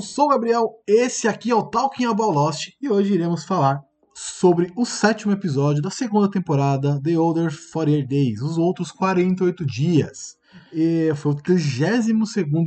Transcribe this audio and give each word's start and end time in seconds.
Eu 0.00 0.02
sou 0.02 0.24
o 0.24 0.28
Gabriel, 0.28 0.70
esse 0.86 1.28
aqui 1.28 1.50
é 1.50 1.54
o 1.54 1.62
Talking 1.62 2.06
About 2.06 2.32
Lost 2.32 2.68
e 2.80 2.88
hoje 2.88 3.12
iremos 3.12 3.44
falar 3.44 3.82
sobre 4.14 4.72
o 4.74 4.86
sétimo 4.86 5.30
episódio 5.30 5.82
da 5.82 5.90
segunda 5.90 6.30
temporada 6.30 6.98
The 7.02 7.18
Other 7.18 7.54
48 7.70 8.08
Days, 8.08 8.40
os 8.40 8.56
outros 8.56 8.90
48 8.92 9.66
dias. 9.66 10.38
E 10.72 11.12
foi 11.16 11.32
o 11.32 11.34
32 11.34 12.08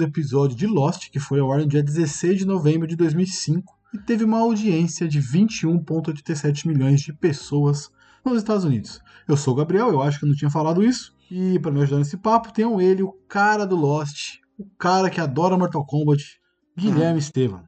episódio 0.02 0.56
de 0.56 0.68
Lost, 0.68 1.10
que 1.10 1.20
foi 1.20 1.40
ao 1.40 1.52
ar 1.52 1.62
no 1.62 1.68
dia 1.68 1.82
16 1.82 2.38
de 2.38 2.46
novembro 2.46 2.88
de 2.88 2.96
2005 2.96 3.74
e 3.96 3.98
teve 3.98 4.24
uma 4.24 4.38
audiência 4.38 5.08
de 5.08 5.20
21,87 5.20 6.68
milhões 6.68 7.02
de 7.02 7.14
pessoas 7.14 7.90
nos 8.24 8.38
Estados 8.38 8.64
Unidos. 8.64 9.02
Eu 9.28 9.36
sou 9.36 9.56
o 9.56 9.58
Gabriel, 9.58 9.90
eu 9.90 10.04
acho 10.04 10.20
que 10.20 10.26
eu 10.26 10.30
não 10.30 10.36
tinha 10.36 10.52
falado 10.52 10.84
isso, 10.84 11.16
e 11.32 11.58
para 11.58 11.72
me 11.72 11.82
ajudar 11.82 11.98
nesse 11.98 12.16
papo, 12.16 12.54
tenho 12.54 12.80
ele, 12.80 13.02
o 13.02 13.12
cara 13.28 13.66
do 13.66 13.76
Lost, 13.76 14.36
o 14.56 14.70
cara 14.78 15.10
que 15.10 15.20
adora 15.20 15.58
Mortal 15.58 15.84
Kombat, 15.84 16.43
Guilherme 16.76 17.20
Estevam. 17.20 17.62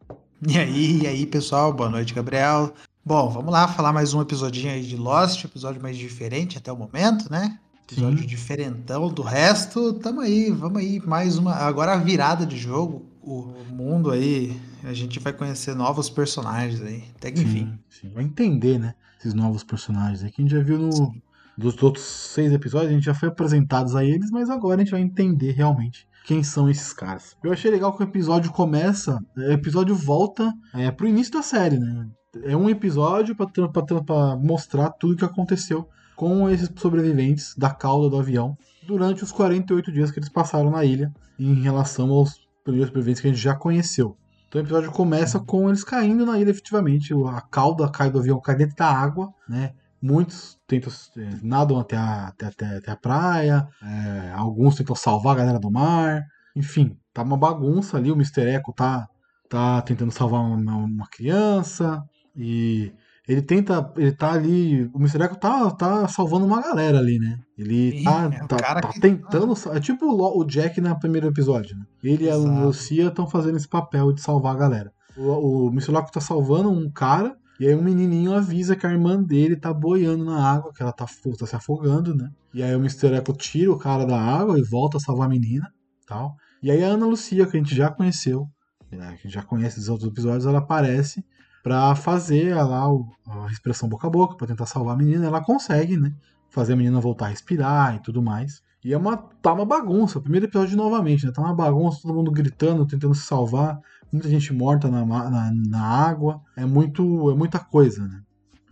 E 0.47 0.57
aí, 0.57 1.03
e 1.03 1.07
aí, 1.07 1.25
pessoal? 1.27 1.71
Boa 1.71 1.89
noite, 1.89 2.11
Gabriel. 2.11 2.73
Bom, 3.05 3.29
vamos 3.29 3.51
lá 3.51 3.67
falar 3.67 3.93
mais 3.93 4.15
um 4.15 4.21
episodinho 4.21 4.73
aí 4.73 4.81
de 4.81 4.97
Lost, 4.97 5.43
episódio 5.43 5.79
mais 5.79 5.95
diferente 5.95 6.57
até 6.57 6.71
o 6.71 6.75
momento, 6.75 7.31
né? 7.31 7.59
Episódio 7.83 8.19
Sim. 8.19 8.25
diferentão 8.25 9.07
do 9.09 9.21
resto. 9.21 9.93
Tamo 9.93 10.21
aí, 10.21 10.49
vamos 10.49 10.79
aí, 10.79 10.99
mais 11.05 11.37
uma. 11.37 11.53
Agora 11.53 11.93
a 11.93 11.97
virada 11.97 12.47
de 12.47 12.57
jogo, 12.57 13.05
o 13.21 13.53
mundo 13.69 14.09
aí, 14.09 14.59
a 14.83 14.91
gente 14.91 15.19
vai 15.19 15.33
conhecer 15.33 15.75
novos 15.75 16.09
personagens 16.09 16.81
aí. 16.81 17.03
Até 17.15 17.31
que 17.31 17.41
enfim. 17.41 17.77
Sim, 17.87 18.07
sim. 18.07 18.11
Vai 18.11 18.23
entender, 18.23 18.79
né? 18.79 18.95
Esses 19.19 19.35
novos 19.35 19.63
personagens 19.63 20.23
aí 20.23 20.31
que 20.31 20.41
a 20.41 20.43
gente 20.43 20.51
já 20.51 20.63
viu 20.63 20.79
no, 20.79 21.15
dos 21.55 21.81
outros 21.83 22.03
seis 22.05 22.51
episódios, 22.51 22.89
a 22.89 22.95
gente 22.95 23.05
já 23.05 23.13
foi 23.13 23.29
apresentados 23.29 23.95
a 23.95 24.03
eles, 24.03 24.31
mas 24.31 24.49
agora 24.49 24.81
a 24.81 24.83
gente 24.83 24.91
vai 24.91 25.01
entender 25.01 25.51
realmente 25.51 26.07
quem 26.25 26.43
são 26.43 26.69
esses 26.69 26.91
caras. 26.91 27.37
Eu 27.43 27.53
achei 27.53 27.69
legal 27.69 27.95
que 27.95 28.03
o 28.03 28.07
episódio 28.07 28.51
começa, 28.51 29.19
o 29.37 29.51
episódio 29.51 29.95
volta 29.95 30.51
é, 30.73 30.89
pro 30.91 31.07
início 31.07 31.33
da 31.33 31.41
série, 31.41 31.77
né? 31.77 32.07
É 32.43 32.57
um 32.57 32.69
episódio 32.69 33.35
pra 33.35 34.35
mostrar 34.35 34.89
tudo 34.89 35.15
que 35.15 35.23
aconteceu 35.23 35.87
com 36.15 36.49
esses 36.49 36.69
sobreviventes 36.77 37.55
da 37.55 37.69
cauda 37.69 38.09
do 38.09 38.17
avião 38.17 38.57
durante 38.85 39.23
os 39.23 39.31
48 39.31 39.91
dias 39.91 40.11
que 40.11 40.19
eles 40.19 40.29
passaram 40.29 40.69
na 40.69 40.83
ilha 40.83 41.13
em 41.39 41.53
relação 41.61 42.09
aos 42.11 42.45
primeiros 42.63 42.89
sobreviventes 42.89 43.21
que 43.21 43.27
a 43.27 43.31
gente 43.31 43.41
já 43.41 43.55
conheceu. 43.55 44.17
Então 44.47 44.61
o 44.61 44.65
episódio 44.65 44.91
começa 44.91 45.39
com 45.39 45.69
eles 45.69 45.83
caindo 45.83 46.25
na 46.25 46.39
ilha, 46.39 46.49
efetivamente. 46.49 47.13
A 47.27 47.41
cauda 47.41 47.89
cai 47.89 48.09
do 48.09 48.19
avião, 48.19 48.39
cai 48.41 48.55
dentro 48.55 48.75
da 48.75 48.87
água, 48.87 49.33
né? 49.47 49.73
Muitos 50.01 50.57
tentam, 50.67 50.91
eh, 51.17 51.39
nadam 51.41 51.79
até 51.79 51.95
a, 51.97 52.27
até, 52.27 52.45
até- 52.47 52.77
até 52.77 52.91
a 52.91 52.95
praia, 52.97 53.67
eh, 53.81 54.31
alguns 54.35 54.75
tentam 54.75 54.95
salvar 54.95 55.33
a 55.35 55.39
galera 55.39 55.59
do 55.59 55.71
mar. 55.71 56.21
Enfim, 56.55 56.95
tá 57.13 57.23
uma 57.23 57.37
bagunça 57.37 57.97
ali. 57.97 58.11
O 58.11 58.15
Mr. 58.15 58.41
Echo 58.55 58.71
tá, 58.73 59.07
tá 59.49 59.81
tentando 59.81 60.11
salvar 60.11 60.41
uma, 60.41 60.75
uma 60.75 61.07
criança 61.09 62.03
e 62.35 62.93
ele 63.27 63.41
tenta, 63.41 63.91
ele 63.97 64.11
tá 64.11 64.33
ali, 64.33 64.83
o 64.93 64.99
Mr. 64.99 65.23
Echo 65.23 65.35
tá, 65.37 65.71
tá 65.71 66.07
salvando 66.07 66.45
uma 66.45 66.61
galera 66.61 66.99
ali, 66.99 67.17
né? 67.17 67.39
Ele 67.57 67.97
Sim, 67.97 68.03
tá, 68.03 68.29
é 68.31 68.47
tá, 68.47 68.81
tá 68.81 68.93
tentando, 69.01 69.53
é 69.73 69.79
tipo 69.79 70.05
o 70.05 70.45
Jack 70.45 70.79
no 70.79 70.99
primeiro 70.99 71.27
episódio, 71.27 71.75
né? 71.75 71.83
Ele 72.03 72.25
e 72.25 72.29
a 72.29 72.35
Exato. 72.35 72.65
Lucia 72.65 73.07
estão 73.07 73.27
fazendo 73.27 73.57
esse 73.57 73.67
papel 73.67 74.13
de 74.13 74.21
salvar 74.21 74.55
a 74.55 74.59
galera. 74.59 74.91
O, 75.17 75.65
o 75.65 75.69
Mr. 75.71 75.91
Loco 75.91 76.11
tá 76.11 76.21
salvando 76.21 76.69
um 76.69 76.91
cara, 76.91 77.35
e 77.59 77.67
aí 77.67 77.75
um 77.75 77.81
menininho 77.81 78.33
avisa 78.33 78.75
que 78.75 78.85
a 78.85 78.91
irmã 78.91 79.21
dele 79.21 79.55
tá 79.55 79.73
boiando 79.73 80.25
na 80.25 80.37
água, 80.37 80.73
que 80.73 80.81
ela 80.81 80.91
tá, 80.91 81.05
tá 81.05 81.45
se 81.45 81.55
afogando, 81.55 82.15
né? 82.15 82.29
E 82.53 82.61
aí 82.61 82.75
o 82.75 82.79
Mr. 82.79 83.13
Echo 83.15 83.33
tira 83.33 83.71
o 83.71 83.77
cara 83.77 84.05
da 84.05 84.19
água 84.19 84.59
e 84.59 84.63
volta 84.63 84.97
a 84.97 84.99
salvar 84.99 85.27
a 85.27 85.29
menina, 85.29 85.71
tal. 86.05 86.35
E 86.61 86.71
aí 86.71 86.83
a 86.83 86.87
Ana 86.87 87.05
Lucia, 87.05 87.45
que 87.45 87.55
a 87.55 87.59
gente 87.59 87.75
já 87.75 87.89
conheceu, 87.89 88.47
né, 88.91 89.17
que 89.21 89.29
já 89.29 89.43
conhece 89.43 89.79
dos 89.79 89.89
outros 89.89 90.09
episódios, 90.09 90.45
ela 90.45 90.59
aparece 90.59 91.23
pra 91.63 91.95
fazer 91.95 92.53
lá 92.55 92.85
a 93.27 93.47
respiração 93.47 93.89
boca 93.89 94.07
a 94.07 94.09
boca, 94.09 94.35
pra 94.35 94.47
tentar 94.47 94.65
salvar 94.65 94.93
a 94.93 94.97
menina. 94.97 95.25
Ela 95.25 95.43
consegue, 95.43 95.97
né? 95.97 96.13
Fazer 96.49 96.73
a 96.73 96.75
menina 96.75 96.99
voltar 96.99 97.25
a 97.25 97.29
respirar 97.29 97.95
e 97.95 97.99
tudo 97.99 98.21
mais. 98.21 98.61
E 98.83 98.93
é 98.93 98.97
uma, 98.97 99.17
tá 99.17 99.51
uma 99.51 99.65
bagunça. 99.65 100.19
O 100.19 100.21
primeiro 100.21 100.45
episódio 100.45 100.77
novamente, 100.77 101.25
né? 101.25 101.31
Tá 101.31 101.41
uma 101.41 101.55
bagunça, 101.55 102.01
todo 102.03 102.13
mundo 102.13 102.29
gritando, 102.29 102.85
tentando 102.85 103.15
se 103.15 103.25
salvar. 103.25 103.79
Muita 104.15 104.29
gente 104.29 104.53
morta 104.53 104.89
na, 104.89 105.05
na, 105.05 105.51
na 105.53 105.81
água. 105.81 106.41
É 106.55 106.65
muito. 106.65 107.29
É 107.31 107.35
muita 107.35 107.59
coisa, 107.59 108.07
né? 108.07 108.21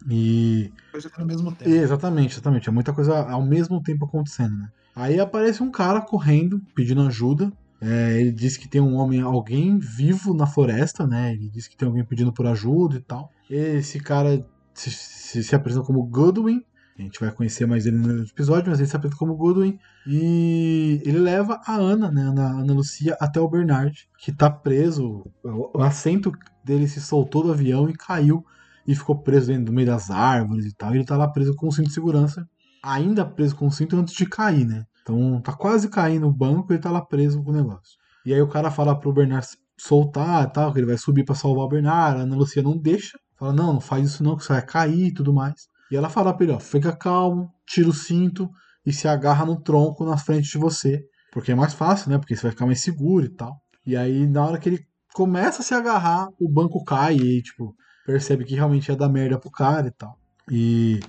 E. 0.09 0.71
Coisa 0.91 1.11
no 1.17 1.25
mesmo 1.25 1.51
tempo. 1.51 1.69
Exatamente, 1.69 2.33
exatamente. 2.33 2.69
É 2.69 2.71
muita 2.71 2.93
coisa 2.93 3.29
ao 3.29 3.45
mesmo 3.45 3.81
tempo 3.81 4.05
acontecendo, 4.05 4.55
né? 4.55 4.69
Aí 4.95 5.19
aparece 5.19 5.61
um 5.61 5.71
cara 5.71 6.01
correndo, 6.01 6.61
pedindo 6.75 7.01
ajuda. 7.01 7.51
É, 7.81 8.21
ele 8.21 8.31
diz 8.31 8.55
que 8.55 8.69
tem 8.69 8.79
um 8.79 8.95
homem, 8.95 9.19
alguém 9.19 9.77
vivo 9.77 10.33
na 10.33 10.47
floresta, 10.47 11.05
né? 11.05 11.33
Ele 11.33 11.49
diz 11.49 11.67
que 11.67 11.75
tem 11.75 11.87
alguém 11.87 12.05
pedindo 12.05 12.31
por 12.31 12.45
ajuda 12.47 12.95
e 12.95 13.01
tal. 13.01 13.29
Esse 13.49 13.99
cara 13.99 14.45
se, 14.73 14.89
se, 14.89 15.43
se 15.43 15.55
apresenta 15.55 15.85
como 15.85 16.03
Goodwin. 16.03 16.63
A 16.97 17.01
gente 17.01 17.19
vai 17.19 17.31
conhecer 17.31 17.65
mais 17.65 17.85
ele 17.85 17.97
no 17.97 18.23
episódio, 18.23 18.69
mas 18.69 18.79
ele 18.79 18.87
se 18.87 18.95
apresenta 18.95 19.17
como 19.17 19.35
Goodwin. 19.35 19.79
E 20.05 21.01
ele 21.03 21.17
leva 21.17 21.59
a 21.65 21.75
Ana, 21.75 22.11
né? 22.11 22.23
A 22.23 22.61
Ana 22.61 22.73
Lucia, 22.73 23.17
até 23.19 23.39
o 23.39 23.47
Bernard, 23.47 24.07
que 24.19 24.31
tá 24.31 24.49
preso. 24.49 25.25
O, 25.43 25.81
assento 25.81 26.31
dele 26.63 26.87
se 26.87 27.01
soltou 27.01 27.43
do 27.43 27.51
avião 27.51 27.89
e 27.89 27.93
caiu 27.93 28.45
e 28.87 28.93
ficou 28.95 29.17
preso 29.17 29.47
dentro 29.47 29.65
do 29.65 29.73
meio 29.73 29.87
das 29.87 30.11
árvores 30.11 30.65
e 30.65 30.75
tal. 30.75 30.93
E 30.93 30.97
ele 30.97 31.05
tá 31.05 31.17
lá 31.17 31.27
preso 31.27 31.55
com 31.55 31.67
o 31.67 31.71
cinto 31.71 31.87
de 31.87 31.93
segurança, 31.93 32.47
ainda 32.83 33.25
preso 33.25 33.55
com 33.55 33.65
o 33.65 33.71
cinto 33.71 33.95
antes 33.95 34.13
de 34.13 34.25
cair, 34.27 34.65
né? 34.65 34.85
Então 35.01 35.41
tá 35.41 35.53
quase 35.53 35.89
caindo 35.89 36.27
o 36.27 36.31
banco 36.31 36.71
e 36.71 36.75
ele 36.75 36.81
tá 36.81 36.91
lá 36.91 37.01
preso 37.01 37.41
com 37.43 37.49
o 37.49 37.55
negócio. 37.55 37.97
E 38.25 38.33
aí 38.33 38.41
o 38.41 38.47
cara 38.47 38.69
fala 38.69 38.97
pro 38.97 39.11
Bernard 39.11 39.47
soltar 39.77 40.47
e 40.47 40.53
tal, 40.53 40.71
que 40.71 40.79
ele 40.79 40.87
vai 40.87 40.97
subir 40.97 41.25
pra 41.25 41.33
salvar 41.33 41.65
o 41.65 41.69
Bernard. 41.69 42.19
A 42.19 42.23
Ana 42.23 42.35
Lucia 42.35 42.61
não 42.61 42.77
deixa. 42.77 43.17
Fala, 43.35 43.51
não, 43.51 43.73
não 43.73 43.81
faz 43.81 44.05
isso 44.05 44.23
não, 44.23 44.37
que 44.37 44.43
você 44.43 44.53
vai 44.53 44.65
cair 44.65 45.07
e 45.07 45.13
tudo 45.13 45.33
mais. 45.33 45.67
E 45.93 45.95
ela 45.95 46.09
fala 46.09 46.33
pra 46.33 46.43
ele, 46.43 46.53
ó, 46.53 46.59
fica 46.59 46.91
calmo, 46.91 47.53
tira 47.67 47.87
o 47.87 47.93
cinto 47.93 48.49
e 48.83 48.91
se 48.91 49.07
agarra 49.07 49.45
no 49.45 49.61
tronco 49.61 50.03
na 50.03 50.17
frente 50.17 50.49
de 50.49 50.57
você. 50.57 51.05
Porque 51.31 51.51
é 51.51 51.55
mais 51.55 51.75
fácil, 51.75 52.09
né? 52.09 52.17
Porque 52.17 52.35
você 52.35 52.41
vai 52.41 52.51
ficar 52.51 52.65
mais 52.65 52.81
seguro 52.81 53.25
e 53.25 53.29
tal. 53.29 53.61
E 53.85 53.95
aí, 53.95 54.25
na 54.25 54.43
hora 54.43 54.57
que 54.57 54.69
ele 54.69 54.79
começa 55.13 55.61
a 55.61 55.63
se 55.63 55.71
agarrar, 55.75 56.29
o 56.39 56.49
banco 56.49 56.83
cai 56.83 57.17
e, 57.17 57.43
tipo, 57.43 57.75
percebe 58.07 58.43
que 58.43 58.55
realmente 58.55 58.89
ia 58.89 58.95
dar 58.95 59.07
merda 59.07 59.37
pro 59.37 59.51
cara 59.51 59.85
e 59.85 59.91
tal. 59.91 60.17
E, 60.49 60.99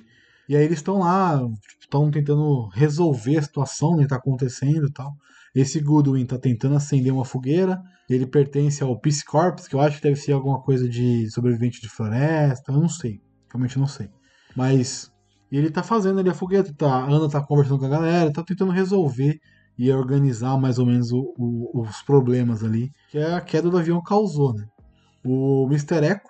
e 0.47 0.55
aí 0.55 0.65
eles 0.65 0.81
estão 0.81 0.99
lá, 0.99 1.41
estão 1.81 2.11
tentando 2.11 2.69
resolver 2.69 3.39
a 3.39 3.43
situação 3.43 3.97
né, 3.97 4.07
tá 4.07 4.17
acontecendo 4.17 4.87
e 4.87 4.93
tal. 4.93 5.15
Esse 5.55 5.81
Goodwin 5.81 6.27
tá 6.27 6.37
tentando 6.37 6.77
acender 6.77 7.11
uma 7.11 7.25
fogueira. 7.25 7.81
Ele 8.07 8.27
pertence 8.27 8.83
ao 8.83 9.01
Peace 9.01 9.25
Corps, 9.25 9.67
que 9.67 9.75
eu 9.75 9.81
acho 9.81 9.97
que 9.97 10.03
deve 10.03 10.17
ser 10.17 10.33
alguma 10.33 10.61
coisa 10.61 10.87
de 10.87 11.31
sobrevivente 11.31 11.81
de 11.81 11.89
floresta. 11.89 12.71
Eu 12.71 12.83
não 12.83 12.89
sei. 12.91 13.23
Realmente 13.51 13.79
não 13.79 13.87
sei. 13.87 14.11
Mas 14.57 15.11
ele 15.51 15.71
tá 15.71 15.83
fazendo 15.83 16.21
ali 16.21 16.29
a 16.31 16.35
fogueira. 16.35 16.73
Tá, 16.77 16.93
a 16.93 17.05
Ana 17.11 17.29
tá 17.29 17.41
conversando 17.41 17.79
com 17.79 17.87
a 17.87 17.89
galera, 17.89 18.33
tá 18.33 18.43
tentando 18.43 18.73
resolver 18.73 19.39
e 19.79 19.91
organizar 19.91 20.57
mais 20.59 20.79
ou 20.79 20.87
menos 20.87 21.11
o- 21.13 21.35
o- 21.37 21.81
os 21.81 22.03
problemas 22.03 22.63
ali 22.63 22.91
que 23.11 23.19
a 23.19 23.41
queda 23.41 23.69
do 23.71 23.77
avião 23.79 24.01
causou, 24.03 24.55
né? 24.55 24.65
O 25.25 25.67
Mr. 25.69 26.05
Echo, 26.05 26.21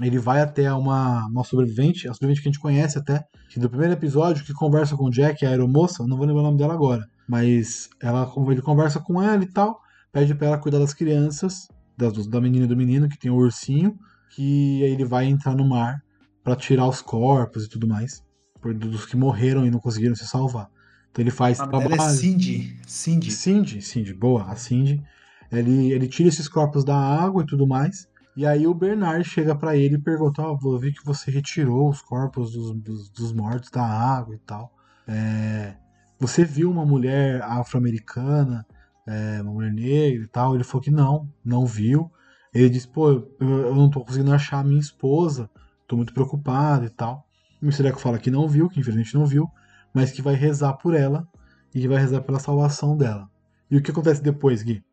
ele 0.00 0.18
vai 0.18 0.40
até 0.40 0.72
uma, 0.72 1.26
uma 1.26 1.44
sobrevivente, 1.44 2.08
a 2.08 2.12
sobrevivente 2.14 2.42
que 2.42 2.48
a 2.48 2.52
gente 2.52 2.60
conhece 2.60 2.98
até, 2.98 3.24
que 3.50 3.58
do 3.58 3.68
primeiro 3.68 3.94
episódio, 3.94 4.44
que 4.44 4.52
conversa 4.52 4.96
com 4.96 5.06
o 5.06 5.10
Jack, 5.10 5.44
a 5.44 5.48
aeromoça, 5.50 6.06
não 6.06 6.16
vou 6.16 6.26
lembrar 6.26 6.42
o 6.42 6.46
nome 6.46 6.58
dela 6.58 6.74
agora, 6.74 7.04
mas 7.28 7.88
ela, 8.02 8.30
ele 8.48 8.62
conversa 8.62 9.00
com 9.00 9.22
ela 9.22 9.42
e 9.42 9.50
tal, 9.50 9.80
pede 10.12 10.34
pra 10.34 10.48
ela 10.48 10.58
cuidar 10.58 10.78
das 10.78 10.92
crianças, 10.94 11.66
das, 11.96 12.26
da 12.26 12.40
menina 12.40 12.64
e 12.64 12.68
do 12.68 12.76
menino, 12.76 13.08
que 13.08 13.18
tem 13.18 13.30
o 13.30 13.36
ursinho, 13.36 13.96
que 14.30 14.82
aí 14.84 14.90
ele 14.90 15.04
vai 15.04 15.26
entrar 15.26 15.54
no 15.54 15.66
mar 15.68 16.00
pra 16.44 16.54
tirar 16.54 16.86
os 16.86 17.00
corpos 17.02 17.64
e 17.64 17.68
tudo 17.68 17.88
mais, 17.88 18.22
por- 18.60 18.74
dos 18.74 19.06
que 19.06 19.16
morreram 19.16 19.66
e 19.66 19.70
não 19.70 19.80
conseguiram 19.80 20.14
se 20.14 20.26
salvar. 20.28 20.70
Então 21.10 21.22
ele 21.22 21.30
faz 21.30 21.58
O 21.58 21.62
nome 21.66 21.72
dela 21.72 21.84
é 21.84 21.96
trabalho. 21.96 22.16
Cindy. 22.18 22.76
Cindy. 22.86 23.30
Cindy, 23.32 23.82
Cindy, 23.82 24.14
boa, 24.14 24.44
a 24.44 24.54
Cindy. 24.56 25.02
Ele, 25.50 25.92
ele 25.92 26.06
tira 26.08 26.28
esses 26.28 26.48
corpos 26.48 26.84
da 26.84 26.96
água 26.96 27.42
e 27.42 27.46
tudo 27.46 27.66
mais. 27.66 28.08
E 28.36 28.44
aí 28.44 28.66
o 28.66 28.74
Bernard 28.74 29.22
chega 29.28 29.54
pra 29.54 29.76
ele 29.76 29.94
e 29.94 29.98
pergunta: 30.00 30.42
Ó, 30.42 30.58
eu 30.64 30.78
vi 30.78 30.92
que 30.92 31.04
você 31.04 31.30
retirou 31.30 31.88
os 31.88 32.02
corpos 32.02 32.52
dos, 32.52 32.72
dos, 32.80 33.08
dos 33.10 33.32
mortos 33.32 33.70
da 33.70 33.84
água 33.84 34.34
e 34.34 34.38
tal. 34.38 34.72
É, 35.06 35.74
você 36.18 36.44
viu 36.44 36.70
uma 36.70 36.84
mulher 36.84 37.40
afro-americana 37.42 38.66
é, 39.06 39.40
uma 39.42 39.52
mulher 39.52 39.72
negra 39.72 40.24
e 40.24 40.28
tal. 40.28 40.54
Ele 40.54 40.64
falou 40.64 40.82
que 40.82 40.90
não, 40.90 41.28
não 41.44 41.64
viu. 41.66 42.10
Ele 42.52 42.68
disse, 42.70 42.88
pô, 42.88 43.10
eu, 43.10 43.28
eu 43.40 43.74
não 43.74 43.88
tô 43.90 44.00
conseguindo 44.00 44.32
achar 44.32 44.60
a 44.60 44.64
minha 44.64 44.80
esposa, 44.80 45.48
tô 45.86 45.96
muito 45.96 46.12
preocupado 46.12 46.84
e 46.84 46.90
tal. 46.90 47.26
O 47.60 47.64
Mr. 47.64 47.88
Echo 47.88 47.98
fala 47.98 48.18
que 48.18 48.30
não 48.30 48.48
viu, 48.48 48.68
que 48.68 48.80
infelizmente 48.80 49.14
não 49.14 49.26
viu, 49.26 49.50
mas 49.92 50.10
que 50.10 50.22
vai 50.22 50.34
rezar 50.34 50.74
por 50.74 50.94
ela 50.94 51.26
e 51.74 51.80
que 51.80 51.88
vai 51.88 51.98
rezar 51.98 52.20
pela 52.22 52.38
salvação 52.38 52.96
dela. 52.96 53.28
E 53.70 53.76
o 53.76 53.82
que 53.82 53.90
acontece 53.90 54.22
depois, 54.22 54.62
Gui? 54.62 54.84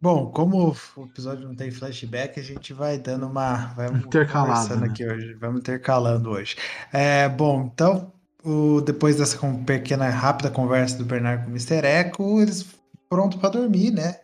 Bom, 0.00 0.30
como 0.30 0.76
o 0.96 1.04
episódio 1.04 1.48
não 1.48 1.54
tem 1.54 1.70
flashback, 1.70 2.38
a 2.38 2.42
gente 2.42 2.74
vai 2.74 2.98
dando 2.98 3.26
uma. 3.26 3.66
Vai 3.74 3.88
Intercalado, 3.88 4.76
né? 4.76 4.88
aqui 4.88 5.06
hoje. 5.06 5.34
Vamos 5.34 5.60
intercalando 5.60 6.30
hoje. 6.30 6.56
É, 6.92 7.26
bom, 7.28 7.70
então, 7.72 8.12
o, 8.44 8.82
depois 8.82 9.16
dessa 9.16 9.38
pequena, 9.64 10.10
rápida 10.10 10.50
conversa 10.50 10.98
do 10.98 11.06
Bernardo 11.06 11.44
com 11.44 11.48
o 11.48 11.52
Mr. 11.52 11.86
Echo, 11.86 12.40
eles 12.40 12.66
pronto 13.08 13.38
para 13.38 13.50
dormir, 13.50 13.92
né? 13.92 14.16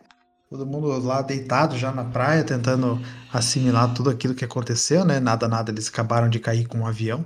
Todo 0.51 0.65
mundo 0.65 0.87
lá 0.99 1.21
deitado 1.21 1.77
já 1.77 1.93
na 1.93 2.03
praia, 2.03 2.43
tentando 2.43 3.01
assimilar 3.31 3.93
tudo 3.93 4.09
aquilo 4.09 4.35
que 4.35 4.43
aconteceu, 4.43 5.05
né? 5.05 5.17
Nada, 5.17 5.47
nada, 5.47 5.71
eles 5.71 5.87
acabaram 5.87 6.27
de 6.27 6.41
cair 6.41 6.67
com 6.67 6.79
um 6.79 6.85
avião. 6.85 7.25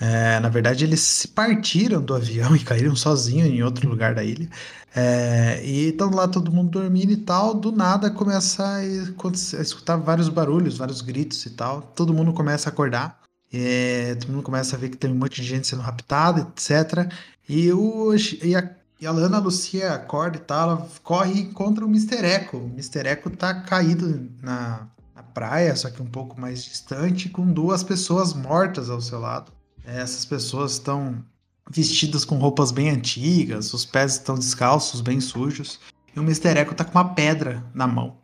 É, 0.00 0.38
na 0.38 0.48
verdade, 0.48 0.84
eles 0.84 1.00
se 1.00 1.26
partiram 1.26 2.00
do 2.00 2.14
avião 2.14 2.54
e 2.54 2.60
caíram 2.60 2.94
sozinhos 2.94 3.48
em 3.48 3.60
outro 3.64 3.88
lugar 3.88 4.14
da 4.14 4.22
ilha. 4.22 4.48
É, 4.94 5.60
e 5.64 5.88
estão 5.88 6.10
lá 6.10 6.28
todo 6.28 6.52
mundo 6.52 6.70
dormindo 6.70 7.10
e 7.10 7.16
tal. 7.16 7.54
Do 7.54 7.72
nada 7.72 8.08
começa 8.08 8.64
a, 8.76 8.84
escutar 8.84 9.96
vários 9.96 10.28
barulhos, 10.28 10.78
vários 10.78 11.00
gritos 11.00 11.44
e 11.46 11.50
tal. 11.50 11.82
Todo 11.82 12.14
mundo 12.14 12.32
começa 12.32 12.68
a 12.68 12.72
acordar. 12.72 13.18
É, 13.52 14.14
todo 14.14 14.30
mundo 14.30 14.44
começa 14.44 14.76
a 14.76 14.78
ver 14.78 14.90
que 14.90 14.96
tem 14.96 15.10
um 15.10 15.16
monte 15.16 15.42
de 15.42 15.48
gente 15.48 15.66
sendo 15.66 15.82
raptada, 15.82 16.42
etc. 16.42 17.12
E, 17.48 17.72
o, 17.72 18.14
e, 18.44 18.54
a, 18.54 18.70
e 19.00 19.06
a 19.06 19.12
Lana 19.12 19.38
Lucia 19.38 19.94
acorda 19.94 20.36
e 20.36 20.40
tal. 20.40 20.70
Ela 20.70 20.88
corre 21.02 21.32
e 21.32 21.40
encontra 21.42 21.84
o 21.84 21.88
Mr. 21.88 22.24
Echo. 22.24 22.58
O 22.58 22.68
Mr. 22.68 23.08
Echo 23.08 23.30
tá 23.30 23.54
caído 23.62 24.30
na, 24.42 24.88
na 25.14 25.22
praia, 25.22 25.74
só 25.74 25.90
que 25.90 26.02
um 26.02 26.06
pouco 26.06 26.38
mais 26.40 26.62
distante, 26.62 27.28
com 27.28 27.50
duas 27.50 27.82
pessoas 27.82 28.34
mortas 28.34 28.90
ao 28.90 29.00
seu 29.00 29.18
lado. 29.18 29.52
Essas 29.84 30.24
pessoas 30.24 30.72
estão 30.72 31.24
vestidas 31.70 32.24
com 32.24 32.36
roupas 32.36 32.70
bem 32.70 32.90
antigas, 32.90 33.72
os 33.72 33.84
pés 33.84 34.12
estão 34.12 34.34
descalços, 34.34 35.00
bem 35.00 35.20
sujos, 35.20 35.80
e 36.14 36.18
o 36.18 36.22
Mr. 36.22 36.58
Echo 36.58 36.74
tá 36.74 36.84
com 36.84 36.98
uma 36.98 37.14
pedra 37.14 37.64
na 37.72 37.86
mão. 37.86 38.18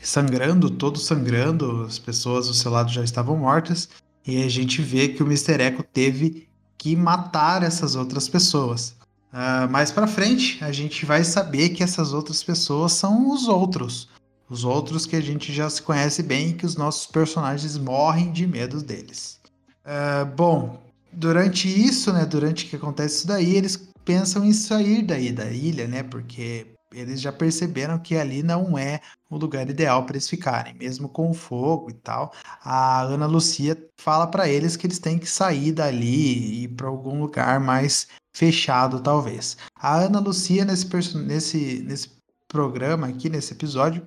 Sangrando, 0.00 0.70
todo 0.70 0.98
sangrando, 0.98 1.82
as 1.82 1.98
pessoas 1.98 2.48
do 2.48 2.54
seu 2.54 2.70
lado 2.70 2.90
já 2.90 3.04
estavam 3.04 3.36
mortas, 3.36 3.88
e 4.26 4.42
a 4.42 4.48
gente 4.48 4.82
vê 4.82 5.08
que 5.08 5.22
o 5.22 5.26
Mr. 5.26 5.62
Echo 5.62 5.82
teve 5.82 6.48
que 6.76 6.96
matar 6.96 7.62
essas 7.62 7.94
outras 7.94 8.28
pessoas. 8.28 8.96
Uh, 9.32 9.70
mais 9.70 9.90
para 9.90 10.06
frente, 10.06 10.62
a 10.64 10.72
gente 10.72 11.04
vai 11.04 11.24
saber 11.24 11.70
que 11.70 11.82
essas 11.82 12.12
outras 12.12 12.42
pessoas 12.42 12.92
são 12.92 13.30
os 13.30 13.48
outros. 13.48 14.08
Os 14.48 14.64
outros 14.64 15.06
que 15.06 15.16
a 15.16 15.20
gente 15.20 15.52
já 15.52 15.68
se 15.68 15.82
conhece 15.82 16.22
bem 16.22 16.50
e 16.50 16.54
que 16.54 16.64
os 16.64 16.76
nossos 16.76 17.06
personagens 17.06 17.76
morrem 17.76 18.32
de 18.32 18.46
medo 18.46 18.80
deles. 18.80 19.40
Uh, 19.84 20.24
bom, 20.36 20.82
durante 21.12 21.68
isso, 21.68 22.12
né, 22.12 22.24
durante 22.24 22.66
que 22.66 22.76
acontece 22.76 23.18
isso 23.18 23.26
daí, 23.26 23.56
eles 23.56 23.76
pensam 24.04 24.44
em 24.44 24.52
sair 24.52 25.02
daí 25.02 25.32
da 25.32 25.50
ilha, 25.50 25.86
né, 25.86 26.02
porque 26.02 26.66
eles 26.92 27.20
já 27.20 27.32
perceberam 27.32 27.98
que 27.98 28.16
ali 28.16 28.42
não 28.42 28.78
é 28.78 29.00
o 29.28 29.36
lugar 29.36 29.68
ideal 29.68 30.04
para 30.04 30.14
eles 30.14 30.28
ficarem, 30.28 30.74
mesmo 30.74 31.08
com 31.08 31.30
o 31.30 31.34
fogo 31.34 31.90
e 31.90 31.94
tal. 31.94 32.32
A 32.64 33.02
Ana 33.02 33.26
Lucia 33.26 33.76
fala 33.96 34.26
para 34.26 34.48
eles 34.48 34.76
que 34.76 34.86
eles 34.86 34.98
têm 34.98 35.18
que 35.18 35.26
sair 35.26 35.72
dali 35.72 36.04
e 36.04 36.62
ir 36.64 36.68
para 36.68 36.88
algum 36.88 37.20
lugar 37.20 37.60
mais 37.60 38.06
fechado, 38.32 39.00
talvez. 39.00 39.56
A 39.74 39.96
Ana 39.96 40.20
Lucia 40.20 40.64
nesse 40.64 40.88
nesse 41.16 41.82
nesse 41.86 42.10
programa 42.48 43.08
aqui 43.08 43.28
nesse 43.28 43.52
episódio, 43.52 44.06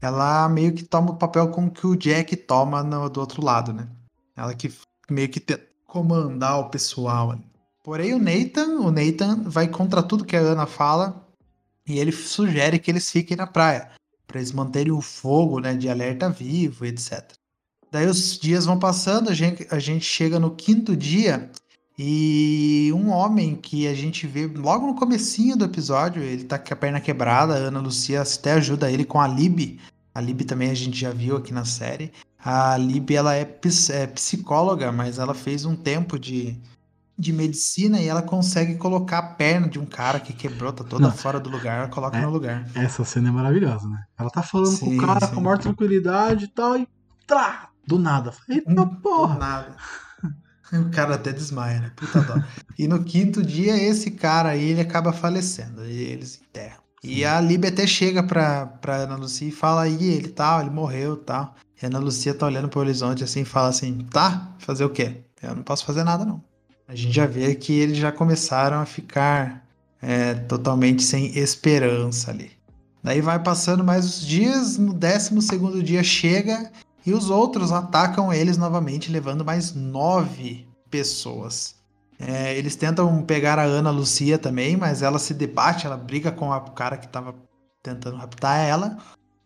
ela 0.00 0.48
meio 0.48 0.74
que 0.74 0.82
toma 0.82 1.12
o 1.12 1.16
papel 1.16 1.48
como 1.50 1.70
que 1.70 1.86
o 1.86 1.96
Jack 1.96 2.36
toma 2.36 2.82
no, 2.82 3.08
do 3.08 3.20
outro 3.20 3.44
lado, 3.44 3.72
né? 3.72 3.88
Ela 4.36 4.54
que 4.54 4.72
meio 5.08 5.28
que 5.28 5.40
comandar 5.86 6.58
o 6.58 6.68
pessoal. 6.68 7.38
Porém, 7.84 8.12
o 8.12 8.18
Nathan, 8.18 8.80
o 8.80 8.90
Nathan 8.90 9.44
vai 9.44 9.68
contra 9.68 10.02
tudo 10.02 10.24
que 10.24 10.36
a 10.36 10.40
Ana 10.40 10.66
fala 10.66 11.25
e 11.86 11.98
ele 11.98 12.12
sugere 12.12 12.78
que 12.78 12.90
eles 12.90 13.10
fiquem 13.10 13.36
na 13.36 13.46
praia 13.46 13.90
para 14.26 14.40
eles 14.40 14.52
manterem 14.52 14.92
o 14.92 15.00
fogo, 15.00 15.60
né, 15.60 15.74
de 15.74 15.88
alerta 15.88 16.28
vivo, 16.28 16.84
etc. 16.84 17.32
Daí 17.90 18.06
os 18.06 18.38
dias 18.38 18.66
vão 18.66 18.78
passando, 18.78 19.30
a 19.30 19.34
gente, 19.34 19.66
a 19.70 19.78
gente 19.78 20.04
chega 20.04 20.38
no 20.38 20.50
quinto 20.50 20.96
dia 20.96 21.50
e 21.98 22.90
um 22.94 23.10
homem 23.10 23.54
que 23.54 23.86
a 23.86 23.94
gente 23.94 24.26
vê 24.26 24.46
logo 24.46 24.86
no 24.86 24.94
comecinho 24.94 25.56
do 25.56 25.64
episódio, 25.64 26.22
ele 26.22 26.44
tá 26.44 26.58
com 26.58 26.74
a 26.74 26.76
perna 26.76 27.00
quebrada, 27.00 27.54
a 27.54 27.56
Ana 27.56 27.80
Lucia 27.80 28.20
até 28.20 28.52
ajuda 28.52 28.90
ele 28.90 29.04
com 29.04 29.20
a 29.20 29.26
Lib. 29.26 29.80
A 30.14 30.20
Lib 30.20 30.44
também 30.44 30.70
a 30.70 30.74
gente 30.74 30.98
já 30.98 31.10
viu 31.10 31.36
aqui 31.36 31.54
na 31.54 31.64
série. 31.64 32.12
A 32.44 32.76
Lib 32.76 33.14
ela 33.14 33.34
é, 33.34 33.48
é 33.90 34.06
psicóloga, 34.08 34.92
mas 34.92 35.18
ela 35.18 35.34
fez 35.34 35.64
um 35.64 35.74
tempo 35.74 36.18
de, 36.18 36.58
de 37.18 37.32
medicina 37.32 38.00
e 38.00 38.06
ela 38.06 38.22
consegue 38.22 38.76
colocar 38.76 39.18
a 39.18 39.22
perna 39.22 39.68
de 39.68 39.78
um 39.78 39.86
cara 39.86 40.20
que 40.20 40.32
quebrou, 40.32 40.72
tá 40.72 40.84
toda 40.84 41.08
Não, 41.08 41.12
fora 41.12 41.40
do 41.40 41.48
lugar, 41.48 41.78
ela 41.78 41.88
coloca 41.88 42.18
é, 42.18 42.22
no 42.22 42.30
lugar. 42.30 42.68
Essa 42.74 43.04
cena 43.04 43.28
é 43.28 43.32
maravilhosa, 43.32 43.88
né? 43.88 44.04
Ela 44.18 44.30
tá 44.30 44.42
falando 44.42 44.76
sim, 44.76 44.96
com 44.96 45.04
o 45.04 45.06
cara 45.06 45.26
sim. 45.26 45.32
com 45.32 45.40
a 45.40 45.42
maior 45.42 45.58
tranquilidade 45.58 46.44
e 46.44 46.48
tal, 46.48 46.76
e 46.76 46.86
trá, 47.26 47.70
do 47.86 47.98
nada. 47.98 48.32
Eita 48.48 48.82
um, 48.82 48.86
porra! 48.86 49.34
Do 49.34 49.40
nada. 49.40 49.76
O 50.72 50.90
cara 50.90 51.14
até 51.14 51.32
desmaia, 51.32 51.78
né? 51.78 51.92
Puta 51.94 52.20
dó. 52.22 52.42
e 52.76 52.88
no 52.88 53.04
quinto 53.04 53.40
dia, 53.40 53.80
esse 53.80 54.10
cara 54.10 54.48
aí, 54.48 54.70
ele 54.70 54.80
acaba 54.80 55.12
falecendo. 55.12 55.86
E 55.86 56.02
eles 56.02 56.40
enterram. 56.42 56.82
E 57.04 57.24
a 57.24 57.40
Lib 57.40 57.64
até 57.64 57.86
chega 57.86 58.20
pra, 58.20 58.66
pra 58.66 58.96
Ana 58.96 59.14
Lucia 59.14 59.46
e 59.46 59.52
fala 59.52 59.82
aí, 59.82 60.02
ele 60.02 60.26
tal, 60.26 60.60
ele 60.60 60.70
morreu 60.70 61.16
tal. 61.16 61.54
E 61.80 61.86
a 61.86 61.88
Ana 61.88 62.00
Lucia 62.00 62.34
tá 62.34 62.46
olhando 62.46 62.68
pro 62.68 62.80
horizonte 62.80 63.22
assim 63.22 63.42
e 63.42 63.44
fala 63.44 63.68
assim: 63.68 63.98
tá, 64.10 64.56
fazer 64.58 64.84
o 64.84 64.90
quê? 64.90 65.22
Eu 65.40 65.54
não 65.54 65.62
posso 65.62 65.84
fazer 65.84 66.02
nada, 66.02 66.24
não. 66.24 66.42
A 66.88 66.94
gente 66.94 67.14
já 67.14 67.26
vê 67.26 67.54
que 67.54 67.72
eles 67.72 67.98
já 67.98 68.12
começaram 68.12 68.78
a 68.78 68.86
ficar 68.86 69.64
é, 70.00 70.34
totalmente 70.34 71.02
sem 71.02 71.36
esperança 71.36 72.30
ali. 72.30 72.52
Daí 73.02 73.20
vai 73.20 73.40
passando 73.40 73.84
mais 73.84 74.04
os 74.04 74.26
dias, 74.26 74.78
no 74.78 74.92
12 74.92 75.42
segundo 75.42 75.82
dia 75.82 76.02
chega 76.02 76.70
e 77.04 77.12
os 77.12 77.30
outros 77.30 77.72
atacam 77.72 78.32
eles 78.32 78.56
novamente, 78.56 79.10
levando 79.10 79.44
mais 79.44 79.74
nove 79.74 80.66
pessoas. 80.90 81.76
É, 82.18 82.56
eles 82.56 82.76
tentam 82.76 83.22
pegar 83.22 83.58
a 83.58 83.64
Ana 83.64 83.90
Lucia 83.90 84.38
também, 84.38 84.76
mas 84.76 85.02
ela 85.02 85.18
se 85.18 85.34
debate, 85.34 85.86
ela 85.86 85.96
briga 85.96 86.32
com 86.32 86.50
o 86.50 86.70
cara 86.70 86.96
que 86.96 87.06
estava 87.06 87.34
tentando 87.82 88.16
raptar 88.16 88.58
ela. 88.58 88.96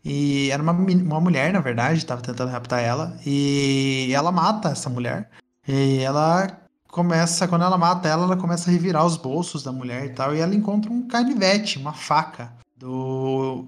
E 0.05 0.51
era 0.51 0.63
uma, 0.63 0.73
uma 0.73 1.21
mulher, 1.21 1.53
na 1.53 1.61
verdade, 1.61 1.99
estava 1.99 2.23
tentando 2.23 2.51
raptar 2.51 2.81
ela. 2.81 3.19
E 3.27 4.11
ela 4.15 4.33
mata 4.33 4.71
essa 4.71 4.89
mulher. 4.89 5.29
E 5.69 5.99
ela 5.99 6.59
começa, 6.91 7.47
quando 7.49 7.65
ela 7.65 7.79
mata 7.79 8.09
ela, 8.09 8.25
ela 8.25 8.37
começa 8.37 8.69
a 8.69 8.73
revirar 8.73 9.07
os 9.07 9.17
bolsos 9.17 9.63
da 9.63 9.73
mulher 9.73 10.07
e 10.07 10.11
tal. 10.11 10.35
E 10.35 10.41
ela 10.41 10.55
encontra 10.55 10.91
um 10.91 11.07
canivete, 11.07 11.79
uma 11.79 11.93
faca 11.93 12.53
do 12.77 13.67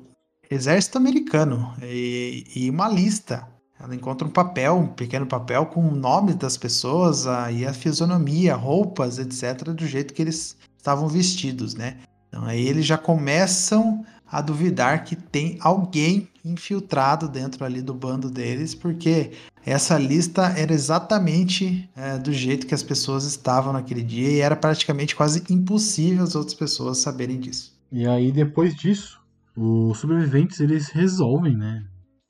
exército 0.50 0.98
americano 0.98 1.72
e, 1.82 2.44
e 2.54 2.70
uma 2.70 2.88
lista. 2.88 3.46
Ela 3.80 3.94
encontra 3.94 4.26
um 4.26 4.30
papel, 4.30 4.76
um 4.76 4.86
pequeno 4.86 5.26
papel 5.26 5.66
com 5.66 5.86
o 5.86 5.94
nome 5.94 6.34
das 6.34 6.56
pessoas 6.56 7.26
a, 7.26 7.50
e 7.50 7.66
a 7.66 7.72
fisionomia, 7.72 8.54
roupas, 8.54 9.18
etc., 9.18 9.70
do 9.70 9.86
jeito 9.86 10.14
que 10.14 10.22
eles 10.22 10.56
estavam 10.78 11.08
vestidos, 11.08 11.74
né? 11.74 11.98
Então 12.28 12.44
aí 12.44 12.66
eles 12.66 12.86
já 12.86 12.96
começam 12.96 14.04
a 14.30 14.40
duvidar 14.40 15.04
que 15.04 15.16
tem 15.16 15.58
alguém 15.60 16.28
infiltrado 16.44 17.28
dentro 17.28 17.64
ali 17.64 17.80
do 17.80 17.94
bando 17.94 18.30
deles, 18.30 18.74
porque 18.74 19.32
essa 19.64 19.98
lista 19.98 20.46
era 20.58 20.72
exatamente 20.72 21.88
é, 21.94 22.18
do 22.18 22.32
jeito 22.32 22.66
que 22.66 22.74
as 22.74 22.82
pessoas 22.82 23.24
estavam 23.24 23.72
naquele 23.72 24.02
dia 24.02 24.28
e 24.28 24.40
era 24.40 24.56
praticamente 24.56 25.14
quase 25.14 25.44
impossível 25.48 26.24
as 26.24 26.34
outras 26.34 26.54
pessoas 26.54 26.98
saberem 26.98 27.38
disso. 27.38 27.72
E 27.90 28.06
aí 28.06 28.32
depois 28.32 28.74
disso, 28.74 29.20
os 29.56 29.98
sobreviventes 29.98 30.58
eles 30.60 30.88
resolvem, 30.88 31.56
né, 31.56 31.84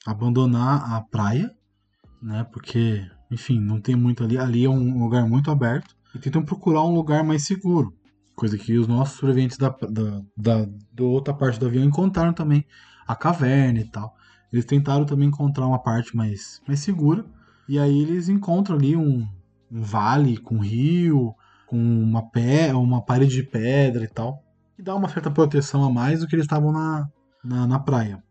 abandonar 0.05 0.93
a 0.93 1.01
praia, 1.01 1.51
né, 2.21 2.45
porque, 2.53 3.05
enfim, 3.31 3.59
não 3.61 3.81
tem 3.81 3.97
muito 3.97 4.23
ali, 4.23 4.37
ali 4.37 4.65
é 4.65 4.71
um 4.71 5.03
lugar 5.03 5.27
muito 5.27 5.51
aberto 5.51 5.97
e 6.15 6.19
tentam 6.19 6.45
procurar 6.45 6.83
um 6.83 6.95
lugar 6.95 7.25
mais 7.25 7.45
seguro. 7.45 7.95
Coisa 8.35 8.59
que 8.59 8.77
os 8.79 8.87
nossos 8.87 9.19
sobreviventes 9.19 9.57
da, 9.57 9.69
da, 9.69 10.23
da, 10.37 10.69
da 10.93 11.05
outra 11.05 11.33
parte 11.33 11.59
do 11.59 11.67
avião 11.67 11.85
encontraram 11.85 12.33
também 12.33 12.65
a 13.07 13.15
caverna 13.15 13.81
e 13.81 13.85
tal. 13.85 14.15
Eles 14.53 14.65
tentaram 14.65 15.05
também 15.05 15.29
encontrar 15.29 15.67
uma 15.67 15.79
parte 15.79 16.17
mais, 16.17 16.61
mais 16.67 16.81
segura. 16.81 17.25
E 17.69 17.79
aí 17.79 18.03
eles 18.03 18.29
encontram 18.29 18.77
ali 18.77 18.97
um, 18.97 19.27
um 19.71 19.83
vale 19.83 20.37
com 20.37 20.57
um 20.57 20.61
rio, 20.61 21.35
com 21.67 21.79
uma, 21.79 22.23
pé, 22.29 22.75
uma 22.75 23.01
parede 23.01 23.35
de 23.35 23.43
pedra 23.43 24.05
e 24.05 24.09
tal. 24.09 24.43
Que 24.77 24.83
dá 24.83 24.95
uma 24.95 25.09
certa 25.09 25.31
proteção 25.31 25.85
a 25.85 25.91
mais 25.91 26.21
do 26.21 26.27
que 26.27 26.35
eles 26.35 26.45
estavam 26.45 26.71
na, 26.73 27.09
na, 27.43 27.67
na 27.67 27.79
praia. 27.79 28.23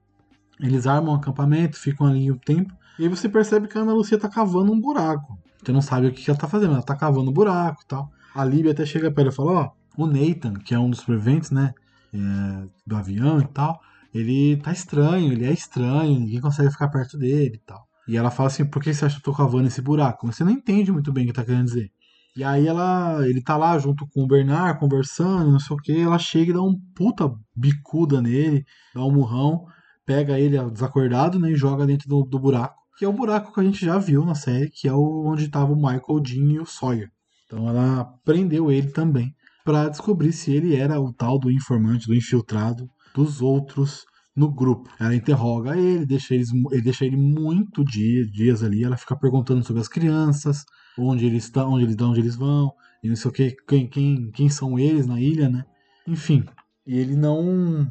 Eles 0.60 0.86
armam 0.86 1.14
um 1.14 1.18
acampamento, 1.18 1.78
ficam 1.78 2.06
ali 2.06 2.32
um 2.32 2.38
tempo. 2.38 2.72
E 3.00 3.04
aí 3.04 3.10
você 3.10 3.28
percebe 3.28 3.68
que 3.68 3.78
a 3.78 3.82
Ana 3.82 3.94
Lucia 3.94 4.20
tá 4.20 4.30
cavando 4.30 4.72
um 4.72 4.80
buraco. 4.80 5.40
Você 5.64 5.72
não 5.72 5.82
sabe 5.82 6.08
o 6.08 6.12
que 6.12 6.30
ela 6.30 6.40
tá 6.40 6.48
fazendo, 6.48 6.74
ela 6.74 6.84
tá 6.84 6.96
cavando 6.96 7.32
um 7.32 7.34
buraco 7.34 7.82
e 7.84 7.88
tal. 7.88 8.12
A 8.36 8.46
Líbia 8.46 8.72
até 8.72 8.86
chega 8.86 9.12
pra 9.12 9.24
ela 9.24 9.32
e 9.32 9.36
fala, 9.36 9.52
ó, 9.52 9.70
oh, 9.98 10.04
o 10.04 10.08
Nathan, 10.08 10.54
que 10.54 10.74
é 10.74 10.80
um 10.80 10.90
dos 10.90 11.00
sobreviventes, 11.00 11.50
né? 11.52 11.74
É, 12.14 12.68
do 12.86 12.96
avião 12.96 13.40
e 13.40 13.48
tal, 13.48 13.80
ele 14.14 14.58
tá 14.58 14.72
estranho, 14.72 15.32
ele 15.32 15.46
é 15.46 15.52
estranho, 15.52 16.20
ninguém 16.20 16.42
consegue 16.42 16.72
ficar 16.72 16.90
perto 16.90 17.18
dele 17.18 17.56
e 17.56 17.66
tal. 17.66 17.88
E 18.08 18.18
ela 18.18 18.32
fala 18.32 18.48
assim, 18.48 18.66
por 18.66 18.82
que 18.82 18.94
você 18.94 19.06
acha 19.06 19.16
que 19.16 19.22
eu 19.22 19.32
tô 19.32 19.38
cavando 19.38 19.68
esse 19.68 19.82
buraco? 19.82 20.28
Você 20.28 20.44
não 20.44 20.52
entende 20.52 20.92
muito 20.92 21.14
bem 21.14 21.24
o 21.24 21.28
que 21.28 21.34
tá 21.34 21.46
querendo 21.46 21.66
dizer. 21.66 21.92
E 22.36 22.44
aí 22.44 22.66
ela, 22.66 23.28
ele 23.28 23.42
tá 23.42 23.58
lá 23.58 23.78
junto 23.78 24.08
com 24.08 24.24
o 24.24 24.28
Bernard, 24.28 24.80
conversando, 24.80 25.52
não 25.52 25.60
sei 25.60 25.76
o 25.76 25.80
que, 25.80 26.00
ela 26.00 26.18
chega 26.18 26.52
e 26.52 26.54
dá 26.54 26.62
um 26.62 26.78
puta 26.96 27.30
bicuda 27.56 28.22
nele, 28.22 28.66
dá 28.96 29.04
um 29.04 29.12
murrão, 29.12 29.66
pega 30.06 30.40
ele 30.40 30.58
desacordado, 30.72 31.40
né, 31.40 31.52
e 31.52 31.56
joga 31.56 31.86
dentro 31.86 32.08
do, 32.08 32.24
do 32.24 32.40
buraco. 32.40 32.82
Que 32.98 33.06
é 33.06 33.08
o 33.08 33.14
buraco 33.14 33.54
que 33.54 33.60
a 33.60 33.64
gente 33.64 33.86
já 33.86 33.98
viu 33.98 34.26
na 34.26 34.36
série, 34.36 34.70
que 34.70 34.88
é 34.88 34.94
o, 34.94 35.26
onde 35.26 35.50
tava 35.50 35.74
o 35.74 35.76
Michael, 35.76 36.20
Dean 36.22 36.52
e 36.54 36.60
o 36.60 36.66
Sawyer. 36.66 37.10
Então 37.46 37.68
ela 37.68 38.06
prendeu 38.24 38.72
ele 38.72 38.92
também 38.92 39.36
para 39.66 39.90
descobrir 39.90 40.32
se 40.32 40.54
ele 40.54 40.76
era 40.76 41.00
o 41.00 41.12
tal 41.12 41.38
do 41.38 41.52
informante, 41.52 42.08
do 42.08 42.16
infiltrado 42.16 42.90
dos 43.14 43.42
outros 43.42 44.06
no 44.36 44.52
grupo. 44.52 44.90
Ela 45.00 45.16
interroga 45.16 45.78
ele, 45.78 46.06
deixa, 46.06 46.34
eles, 46.34 46.50
ele, 46.72 46.82
deixa 46.82 47.06
ele 47.06 47.18
muito 47.18 47.84
dia, 47.84 48.26
dias 48.26 48.64
ali, 48.64 48.84
ela 48.84 48.98
fica 48.98 49.16
perguntando 49.16 49.64
sobre 49.64 49.82
as 49.82 49.88
crianças, 49.88 50.64
onde 50.98 51.26
eles 51.26 51.46
estão, 51.46 51.74
onde 51.74 51.84
eles, 51.84 51.96
onde 52.00 52.20
eles 52.20 52.36
vão, 52.36 52.72
e 53.04 53.10
não 53.10 53.16
sei 53.16 53.30
o 53.30 53.34
que, 53.34 53.56
quem, 53.68 53.88
quem, 53.88 54.32
quem 54.32 54.50
são 54.50 54.78
eles 54.80 55.06
na 55.06 55.20
ilha, 55.20 55.50
né? 55.50 55.64
Enfim, 56.08 56.44
e 56.86 56.98
ele 56.98 57.16
não 57.16 57.88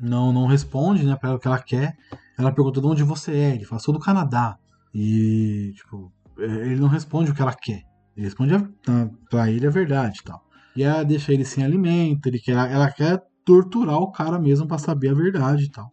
não 0.00 0.32
não 0.32 0.46
responde, 0.46 1.04
né, 1.04 1.16
para 1.16 1.34
o 1.34 1.38
que 1.38 1.46
ela 1.46 1.62
quer. 1.62 1.96
Ela 2.38 2.52
pergunta 2.52 2.80
de 2.80 2.86
onde 2.86 3.02
você 3.02 3.32
é, 3.32 3.54
ele 3.54 3.64
fala, 3.64 3.80
sou 3.80 3.94
do 3.94 4.00
Canadá. 4.00 4.56
E, 4.94 5.72
tipo, 5.76 6.12
é, 6.38 6.44
ele 6.44 6.80
não 6.80 6.88
responde 6.88 7.30
o 7.30 7.34
que 7.34 7.42
ela 7.42 7.54
quer. 7.54 7.82
Ele 8.16 8.26
responde 8.26 8.52
para 9.30 9.50
ele 9.50 9.66
a 9.66 9.70
verdade 9.70 10.18
e 10.20 10.24
tal. 10.24 10.42
E 10.74 10.82
ela 10.82 11.04
deixa 11.04 11.32
ele 11.32 11.44
sem 11.44 11.64
alimento, 11.64 12.26
ele 12.26 12.38
quer, 12.38 12.52
ela 12.52 12.90
quer 12.90 13.22
torturar 13.44 13.98
o 13.98 14.10
cara 14.10 14.38
mesmo 14.38 14.66
para 14.66 14.78
saber 14.78 15.08
a 15.08 15.14
verdade 15.14 15.64
e 15.64 15.70
tal. 15.70 15.90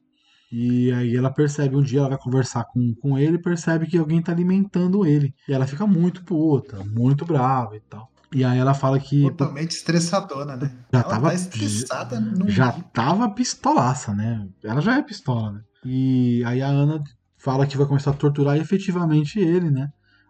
E 0.51 0.91
aí 0.91 1.15
ela 1.15 1.31
percebe, 1.31 1.75
um 1.75 1.81
dia 1.81 1.99
ela 1.99 2.09
vai 2.09 2.17
conversar 2.17 2.65
com, 2.65 2.95
com 2.95 3.17
ele 3.17 3.35
e 3.35 3.41
percebe 3.41 3.85
que 3.85 3.97
alguém 3.97 4.21
tá 4.21 4.31
alimentando 4.31 5.05
ele. 5.05 5.33
E 5.47 5.53
ela 5.53 5.67
fica 5.67 5.85
muito 5.85 6.23
puta, 6.23 6.83
muito 6.83 7.23
brava 7.23 7.75
e 7.75 7.81
tal. 7.81 8.09
E 8.33 8.43
aí 8.43 8.57
ela 8.57 8.73
fala 8.73 8.99
que. 8.99 9.21
Totalmente 9.23 9.71
estressadona, 9.71 10.55
né? 10.55 10.71
Já 10.91 10.99
ela 10.99 11.09
tava. 11.09 11.29
tá 11.29 11.35
estressada 11.35 12.19
no 12.19 12.49
já 12.49 12.71
tava 12.71 13.29
pistolaça, 13.29 14.13
né? 14.13 14.47
Ela 14.63 14.81
já 14.81 14.97
é 14.97 15.01
pistola, 15.01 15.51
né? 15.51 15.61
E 15.85 16.43
aí 16.45 16.61
a 16.61 16.67
Ana 16.67 17.01
fala 17.37 17.65
que 17.65 17.77
vai 17.77 17.87
começar 17.87 18.11
a 18.11 18.15
torturar 18.15 18.57
efetivamente 18.57 19.39
ele, 19.39 19.69
né? 19.71 19.89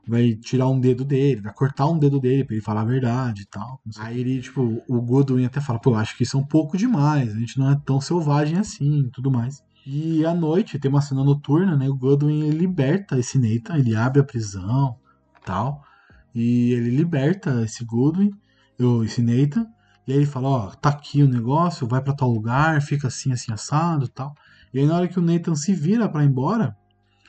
Vai 0.09 0.33
tirar 0.35 0.67
um 0.67 0.79
dedo 0.79 1.05
dele, 1.05 1.41
vai 1.41 1.53
cortar 1.53 1.85
um 1.85 1.97
dedo 1.97 2.19
dele 2.19 2.43
pra 2.43 2.55
ele 2.55 2.63
falar 2.63 2.81
a 2.81 2.85
verdade 2.85 3.43
e 3.43 3.45
tal. 3.45 3.79
Aí 3.99 4.19
ele, 4.19 4.41
tipo, 4.41 4.83
o 4.87 5.01
Godwin 5.01 5.45
até 5.45 5.61
fala, 5.61 5.79
pô, 5.79 5.95
acho 5.95 6.17
que 6.17 6.23
isso 6.23 6.35
é 6.35 6.39
um 6.39 6.45
pouco 6.45 6.77
demais, 6.77 7.33
a 7.33 7.39
gente 7.39 7.57
não 7.59 7.71
é 7.71 7.79
tão 7.85 8.01
selvagem 8.01 8.57
assim 8.57 9.05
e 9.05 9.09
tudo 9.11 9.31
mais. 9.31 9.63
E 9.85 10.25
à 10.25 10.33
noite, 10.33 10.77
tem 10.77 10.89
uma 10.89 11.01
cena 11.01 11.23
noturna, 11.23 11.75
né? 11.75 11.87
O 11.87 11.95
Godwin 11.95 12.49
liberta 12.49 13.17
esse 13.17 13.39
Nathan, 13.39 13.77
ele 13.77 13.95
abre 13.95 14.19
a 14.19 14.23
prisão 14.23 14.97
tal. 15.45 15.83
E 16.33 16.73
ele 16.73 16.95
liberta 16.95 17.63
esse 17.63 17.83
Godwin, 17.85 18.31
esse 19.03 19.21
Nathan. 19.21 19.65
E 20.05 20.11
aí 20.11 20.17
ele 20.19 20.25
fala, 20.25 20.49
ó, 20.49 20.69
tá 20.71 20.89
aqui 20.89 21.23
o 21.23 21.27
negócio, 21.27 21.87
vai 21.87 22.01
para 22.01 22.13
tal 22.13 22.29
lugar, 22.29 22.81
fica 22.81 23.07
assim, 23.07 23.31
assim, 23.31 23.51
assado 23.51 24.07
tal. 24.07 24.35
E 24.73 24.79
aí 24.79 24.85
na 24.85 24.95
hora 24.95 25.07
que 25.07 25.19
o 25.19 25.23
Nathan 25.23 25.55
se 25.55 25.73
vira 25.73 26.07
para 26.07 26.23
ir 26.23 26.27
embora, 26.27 26.75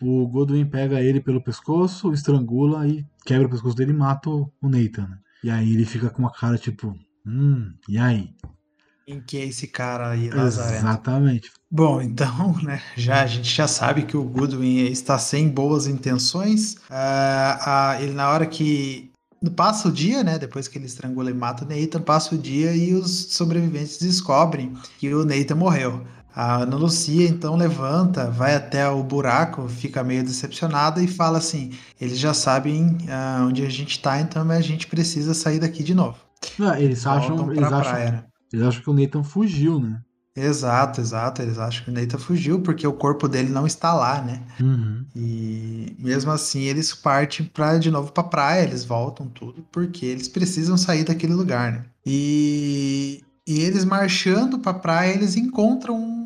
o 0.01 0.27
Godwin 0.27 0.65
pega 0.65 1.01
ele 1.01 1.21
pelo 1.21 1.43
pescoço, 1.43 2.13
estrangula 2.13 2.87
e 2.87 3.05
quebra 3.25 3.47
o 3.47 3.51
pescoço 3.51 3.77
dele 3.77 3.93
e 3.93 3.97
mata 3.97 4.31
o 4.31 4.51
Nathan. 4.63 5.09
Né? 5.09 5.19
E 5.45 5.51
aí 5.51 5.73
ele 5.73 5.85
fica 5.85 6.11
com 6.11 6.23
uma 6.23 6.33
cara 6.33 6.59
tipo, 6.59 6.97
hum, 7.27 7.73
e 7.89 7.99
aí? 7.99 8.35
Quem 9.07 9.21
que 9.21 9.39
é 9.39 9.45
esse 9.47 9.67
cara 9.67 10.11
aí, 10.11 10.31
Lazarento? 10.31 10.87
Exatamente. 10.87 11.53
Bom, 11.71 12.01
então, 12.03 12.57
né, 12.63 12.81
já, 12.97 13.23
a 13.23 13.27
gente 13.27 13.53
já 13.53 13.67
sabe 13.67 14.03
que 14.03 14.17
o 14.17 14.25
Goodwin 14.25 14.85
está 14.87 15.19
sem 15.19 15.49
boas 15.49 15.87
intenções. 15.87 16.75
Uh, 16.75 17.99
uh, 17.99 18.03
ele, 18.03 18.13
na 18.13 18.31
hora 18.31 18.47
que 18.47 19.11
passa 19.57 19.89
o 19.89 19.93
dia, 19.93 20.23
né, 20.23 20.39
depois 20.39 20.69
que 20.69 20.77
ele 20.77 20.87
estrangula 20.87 21.31
e 21.31 21.35
mata 21.35 21.65
o 21.65 21.69
Nathan, 21.69 22.03
passa 22.03 22.35
o 22.35 22.39
dia 22.39 22.75
e 22.75 22.93
os 22.93 23.33
sobreviventes 23.35 23.99
descobrem 23.99 24.75
que 24.99 25.13
o 25.15 25.25
Nathan 25.25 25.55
morreu. 25.55 26.07
A 26.35 26.63
Ana 26.63 26.77
Lucia 26.77 27.29
então 27.29 27.57
levanta, 27.57 28.31
vai 28.31 28.55
até 28.55 28.89
o 28.89 29.03
buraco, 29.03 29.69
fica 29.69 30.05
meio 30.05 30.23
decepcionada 30.23 31.03
e 31.03 31.09
fala 31.09 31.39
assim: 31.39 31.73
eles 32.01 32.19
já 32.19 32.33
sabem 32.33 32.99
uh, 33.03 33.47
onde 33.47 33.65
a 33.65 33.69
gente 33.69 33.93
está, 33.93 34.21
então 34.21 34.49
a 34.51 34.61
gente 34.61 34.87
precisa 34.87 35.35
sair 35.35 35.59
daqui 35.59 35.83
de 35.83 35.95
novo. 35.95 36.19
Não, 36.59 36.75
eles, 36.77 37.07
acham, 37.07 37.53
eles, 37.53 37.73
acham, 37.73 38.25
eles 38.53 38.67
acham 38.67 38.83
que 38.83 38.91
o 38.91 38.95
Nathan 38.95 39.23
fugiu, 39.23 39.79
né? 39.79 40.01
Exato, 40.35 41.01
exato. 41.01 41.43
Eles 41.43 41.59
acham 41.59 41.85
que 41.85 41.91
o 41.91 41.95
Nathan 41.95 42.19
fugiu 42.19 42.61
porque 42.61 42.87
o 42.87 42.93
corpo 42.93 43.29
dele 43.29 43.51
não 43.51 43.67
está 43.67 43.93
lá, 43.93 44.23
né? 44.23 44.43
Uhum. 44.61 45.05
E 45.15 45.97
mesmo 45.99 46.31
assim 46.31 46.63
eles 46.63 46.95
partem 46.95 47.47
pra, 47.47 47.79
de 47.79 47.91
novo 47.91 48.13
para 48.13 48.23
praia, 48.23 48.63
eles 48.63 48.85
voltam 48.85 49.27
tudo 49.29 49.65
porque 49.71 50.07
eles 50.07 50.29
precisam 50.29 50.77
sair 50.77 51.05
daquele 51.05 51.35
lugar, 51.35 51.73
né? 51.73 51.85
E, 52.07 53.23
e 53.47 53.61
eles 53.61 53.85
marchando 53.85 54.59
para 54.59 54.75
praia, 54.75 55.13
eles 55.13 55.37
encontram 55.37 55.97
um, 55.97 56.20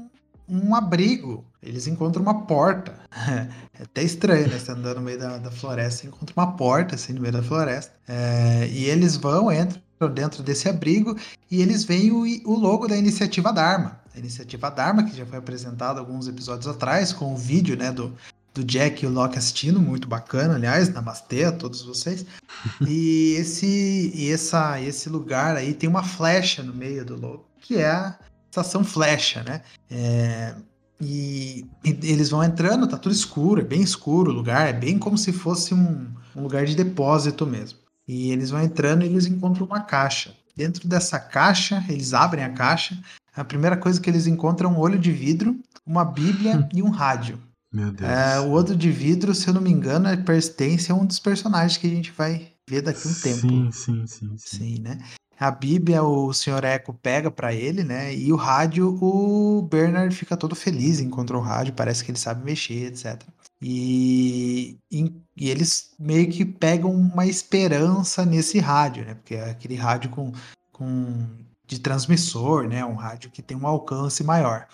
um 0.48 0.74
abrigo. 0.74 1.44
Eles 1.62 1.86
encontram 1.86 2.22
uma 2.22 2.46
porta. 2.46 2.94
É 3.76 3.82
até 3.82 4.04
estranho, 4.04 4.46
né? 4.46 4.56
Você 4.56 4.70
andando 4.70 4.98
no 4.98 5.02
meio 5.02 5.18
da, 5.18 5.36
da 5.36 5.50
floresta, 5.50 6.06
encontra 6.06 6.32
uma 6.36 6.52
porta 6.52 6.94
assim 6.94 7.12
no 7.12 7.20
meio 7.20 7.32
da 7.32 7.42
floresta. 7.42 7.92
É, 8.06 8.68
e 8.68 8.84
eles 8.84 9.16
vão, 9.16 9.50
entram 9.50 9.82
dentro 10.14 10.44
desse 10.44 10.68
abrigo 10.68 11.16
e 11.50 11.60
eles 11.60 11.82
veem 11.82 12.12
o, 12.12 12.22
o 12.48 12.56
logo 12.56 12.86
da 12.86 12.96
iniciativa 12.96 13.52
Dharma. 13.52 14.00
A 14.14 14.18
iniciativa 14.20 14.70
Dharma, 14.70 15.02
que 15.02 15.16
já 15.16 15.26
foi 15.26 15.38
apresentada 15.38 15.98
alguns 15.98 16.28
episódios 16.28 16.68
atrás, 16.68 17.12
com 17.12 17.34
o 17.34 17.36
vídeo 17.36 17.76
né, 17.76 17.90
do, 17.90 18.14
do 18.54 18.62
Jack 18.62 19.04
e 19.04 19.08
o 19.08 19.10
Loki 19.10 19.36
assistindo, 19.36 19.80
muito 19.80 20.06
bacana, 20.06 20.54
aliás, 20.54 20.88
namastê 20.88 21.44
a 21.44 21.52
todos 21.52 21.82
vocês. 21.82 22.24
e 22.86 23.34
esse 23.36 24.12
e 24.14 24.30
essa 24.30 24.80
esse 24.80 25.08
lugar 25.08 25.56
aí 25.56 25.74
tem 25.74 25.88
uma 25.88 26.04
flecha 26.04 26.62
no 26.62 26.72
meio 26.72 27.04
do 27.04 27.20
logo, 27.20 27.44
que 27.60 27.76
é 27.78 28.14
estação 28.54 28.84
flecha, 28.84 29.42
né? 29.42 29.62
É, 29.90 30.54
e, 31.00 31.66
e, 31.84 31.90
eles 32.02 32.30
vão 32.30 32.42
entrando, 32.42 32.86
tá 32.86 32.96
tudo 32.96 33.12
escuro, 33.12 33.60
é 33.60 33.64
bem 33.64 33.82
escuro 33.82 34.30
o 34.30 34.34
lugar, 34.34 34.68
é 34.68 34.72
bem 34.72 34.98
como 34.98 35.18
se 35.18 35.32
fosse 35.32 35.74
um, 35.74 36.06
um 36.34 36.42
lugar 36.42 36.64
de 36.64 36.76
depósito 36.76 37.46
mesmo. 37.46 37.78
E 38.06 38.30
eles 38.30 38.50
vão 38.50 38.62
entrando 38.62 39.02
e 39.02 39.06
eles 39.06 39.26
encontram 39.26 39.66
uma 39.66 39.80
caixa. 39.80 40.34
Dentro 40.56 40.86
dessa 40.86 41.18
caixa, 41.18 41.84
eles 41.88 42.14
abrem 42.14 42.44
a 42.44 42.50
caixa. 42.50 42.96
A 43.34 43.42
primeira 43.42 43.76
coisa 43.76 44.00
que 44.00 44.08
eles 44.08 44.26
encontram 44.26 44.70
é 44.70 44.72
um 44.72 44.78
olho 44.78 44.98
de 44.98 45.10
vidro, 45.10 45.58
uma 45.84 46.04
bíblia 46.04 46.68
e 46.72 46.82
um 46.82 46.90
rádio. 46.90 47.40
Meu 47.72 47.90
Deus. 47.90 48.08
É, 48.08 48.38
o 48.38 48.50
outro 48.50 48.76
de 48.76 48.90
vidro, 48.90 49.34
se 49.34 49.48
eu 49.48 49.54
não 49.54 49.60
me 49.60 49.70
engano, 49.70 50.06
é 50.06 50.16
pertence 50.16 50.92
a 50.92 50.94
um 50.94 51.04
dos 51.04 51.18
personagens 51.18 51.76
que 51.76 51.88
a 51.88 51.90
gente 51.90 52.12
vai 52.12 52.52
ver 52.68 52.82
daqui 52.82 53.08
a 53.08 53.10
um 53.10 53.14
tempo. 53.14 53.40
Sim, 53.40 53.70
sim, 53.72 54.06
sim. 54.06 54.36
Sim, 54.36 54.58
sim 54.58 54.80
né? 54.80 54.98
A 55.38 55.50
Bíblia 55.50 56.02
o 56.02 56.32
Sr. 56.32 56.64
Eco 56.64 56.94
pega 56.94 57.30
para 57.30 57.52
ele, 57.52 57.82
né? 57.82 58.14
E 58.14 58.32
o 58.32 58.36
rádio, 58.36 58.98
o 59.02 59.62
Bernard 59.62 60.14
fica 60.14 60.36
todo 60.36 60.54
feliz, 60.54 61.00
encontrou 61.00 61.40
o 61.40 61.44
rádio, 61.44 61.74
parece 61.74 62.04
que 62.04 62.10
ele 62.10 62.18
sabe 62.18 62.44
mexer, 62.44 62.86
etc. 62.86 63.22
E, 63.60 64.78
e, 64.90 65.12
e, 65.36 65.50
eles 65.50 65.92
meio 65.98 66.30
que 66.30 66.44
pegam 66.44 66.92
uma 66.92 67.26
esperança 67.26 68.24
nesse 68.24 68.58
rádio, 68.58 69.04
né? 69.04 69.14
Porque 69.14 69.34
é 69.34 69.50
aquele 69.50 69.74
rádio 69.74 70.10
com, 70.10 70.32
com 70.72 71.26
de 71.66 71.78
transmissor, 71.78 72.68
né? 72.68 72.84
Um 72.84 72.94
rádio 72.94 73.30
que 73.30 73.42
tem 73.42 73.56
um 73.56 73.66
alcance 73.66 74.22
maior. 74.22 74.66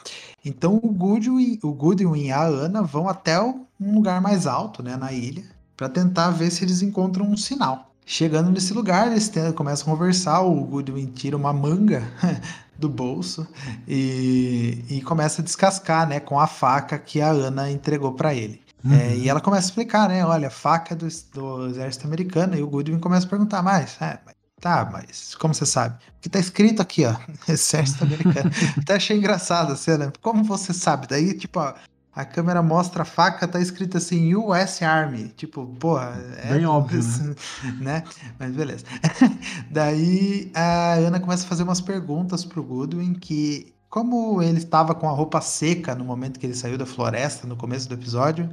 Então 0.45 0.81
o 0.83 0.93
Goodwin, 0.93 1.59
o 1.63 1.73
Goodwin 1.73 2.27
e 2.27 2.33
a 2.33 2.43
Ana 2.43 2.83
vão 2.83 3.09
até 3.09 3.41
um 3.41 3.67
lugar 3.81 4.21
mais 4.21 4.47
alto, 4.47 4.83
né? 4.83 4.97
Na 4.97 5.13
ilha, 5.13 5.45
para 5.77 5.89
tentar 5.89 6.31
ver 6.31 6.51
se 6.51 6.65
eles 6.65 6.83
encontram 6.83 7.27
um 7.27 7.37
sinal. 7.37 7.90
Chegando 8.11 8.51
nesse 8.51 8.73
lugar, 8.73 9.07
eles 9.07 9.29
tentam, 9.29 9.53
começam 9.53 9.87
a 9.87 9.97
conversar. 9.97 10.41
O 10.41 10.65
Goodwin 10.65 11.07
tira 11.07 11.37
uma 11.37 11.53
manga 11.53 12.03
do 12.77 12.89
bolso 12.89 13.47
e, 13.87 14.85
e 14.91 15.01
começa 15.03 15.41
a 15.41 15.45
descascar, 15.45 16.09
né? 16.09 16.19
Com 16.19 16.41
a 16.41 16.49
faca 16.49 16.99
que 16.99 17.21
a 17.21 17.31
Ana 17.31 17.71
entregou 17.71 18.13
para 18.13 18.35
ele. 18.35 18.61
Uhum. 18.85 18.95
É, 18.95 19.17
e 19.17 19.29
ela 19.29 19.41
começa 19.41 19.69
a 19.69 19.69
explicar, 19.69 20.09
né? 20.09 20.27
Olha, 20.27 20.51
faca 20.51 20.97
do, 20.97 21.07
do 21.33 21.69
exército 21.69 22.09
americano. 22.09 22.57
E 22.57 22.63
o 22.65 22.67
Goodwin 22.67 22.99
começa 22.99 23.27
a 23.27 23.31
perguntar 23.31 23.63
mais. 23.63 23.97
É, 24.03 24.19
Tá, 24.61 24.87
mas 24.93 25.35
como 25.37 25.55
você 25.55 25.65
sabe? 25.65 25.99
Porque 26.15 26.29
tá 26.29 26.39
escrito 26.39 26.83
aqui, 26.83 27.07
ó, 27.07 27.17
Exército 27.51 28.05
Americano. 28.05 28.51
Até 28.77 28.97
achei 28.97 29.17
engraçado 29.17 29.73
a 29.73 29.77
cena. 29.77 30.13
Como 30.21 30.45
você 30.45 30.75
sabe? 30.75 31.07
Daí, 31.07 31.33
tipo, 31.33 31.59
ó, 31.61 31.73
a 32.15 32.25
câmera 32.25 32.63
mostra 32.63 33.03
a 33.03 33.05
faca, 33.05 33.47
tá 33.47 33.61
escrito 33.61 33.97
assim, 33.97 34.35
US 34.35 34.83
Army. 34.83 35.29
Tipo, 35.29 35.67
porra. 35.79 36.21
É, 36.43 36.55
Bem 36.55 36.67
óbvio, 36.67 37.01
né? 37.03 37.35
né? 37.81 38.05
Mas 38.39 38.53
beleza. 38.55 38.85
Daí 39.71 40.51
a 40.55 40.95
Ana 40.95 41.21
começa 41.21 41.45
a 41.45 41.49
fazer 41.49 41.63
umas 41.63 41.81
perguntas 41.81 42.45
pro 42.45 42.63
Goodwin 42.63 43.15
que. 43.15 43.75
Como 43.89 44.41
ele 44.41 44.59
estava 44.59 44.95
com 44.95 45.09
a 45.09 45.13
roupa 45.13 45.41
seca 45.41 45.97
no 45.97 46.05
momento 46.05 46.39
que 46.39 46.47
ele 46.47 46.55
saiu 46.55 46.79
da 46.79 46.87
floresta, 46.87 47.45
no 47.45 47.57
começo 47.57 47.89
do 47.89 47.95
episódio, 47.95 48.49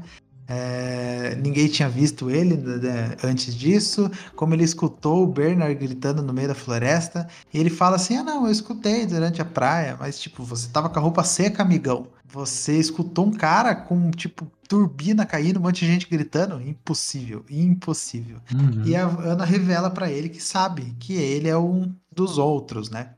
é, 0.48 1.36
ninguém 1.36 1.68
tinha 1.68 1.90
visto 1.90 2.30
ele 2.30 2.56
né, 2.56 3.16
antes 3.24 3.54
disso, 3.54 4.10
como 4.36 4.54
ele 4.54 4.64
escutou 4.64 5.24
o 5.24 5.28
Bernard 5.28 5.76
gritando 5.76 6.24
no 6.24 6.34
meio 6.34 6.48
da 6.48 6.56
floresta, 6.56 7.28
e 7.54 7.60
ele 7.60 7.70
fala 7.70 7.98
assim: 7.98 8.16
Ah, 8.16 8.24
não, 8.24 8.46
eu 8.46 8.52
escutei 8.52 9.06
durante 9.06 9.42
a 9.42 9.46
praia, 9.46 9.98
mas 10.00 10.20
tipo, 10.20 10.44
você 10.44 10.70
tava 10.70 10.90
com 10.90 11.00
a 11.00 11.02
roupa 11.02 11.24
seca, 11.24 11.64
amigão. 11.64 12.08
Você 12.30 12.78
escutou 12.78 13.26
um 13.26 13.32
cara 13.32 13.74
com, 13.74 14.12
tipo, 14.12 14.46
turbina 14.68 15.26
caindo, 15.26 15.60
um 15.60 15.64
monte 15.64 15.86
de 15.86 15.88
gente 15.88 16.10
gritando? 16.10 16.62
Impossível, 16.62 17.46
impossível. 17.50 18.40
Uhum. 18.54 18.84
E 18.86 18.96
a 18.96 19.06
Ana 19.06 19.46
revela 19.46 19.90
para 19.90 20.12
ele 20.12 20.28
que 20.28 20.44
sabe 20.44 20.94
que 21.00 21.14
ele 21.14 21.48
é 21.48 21.58
um 21.58 21.94
dos 22.14 22.38
outros, 22.38 22.90
né? 22.90 23.14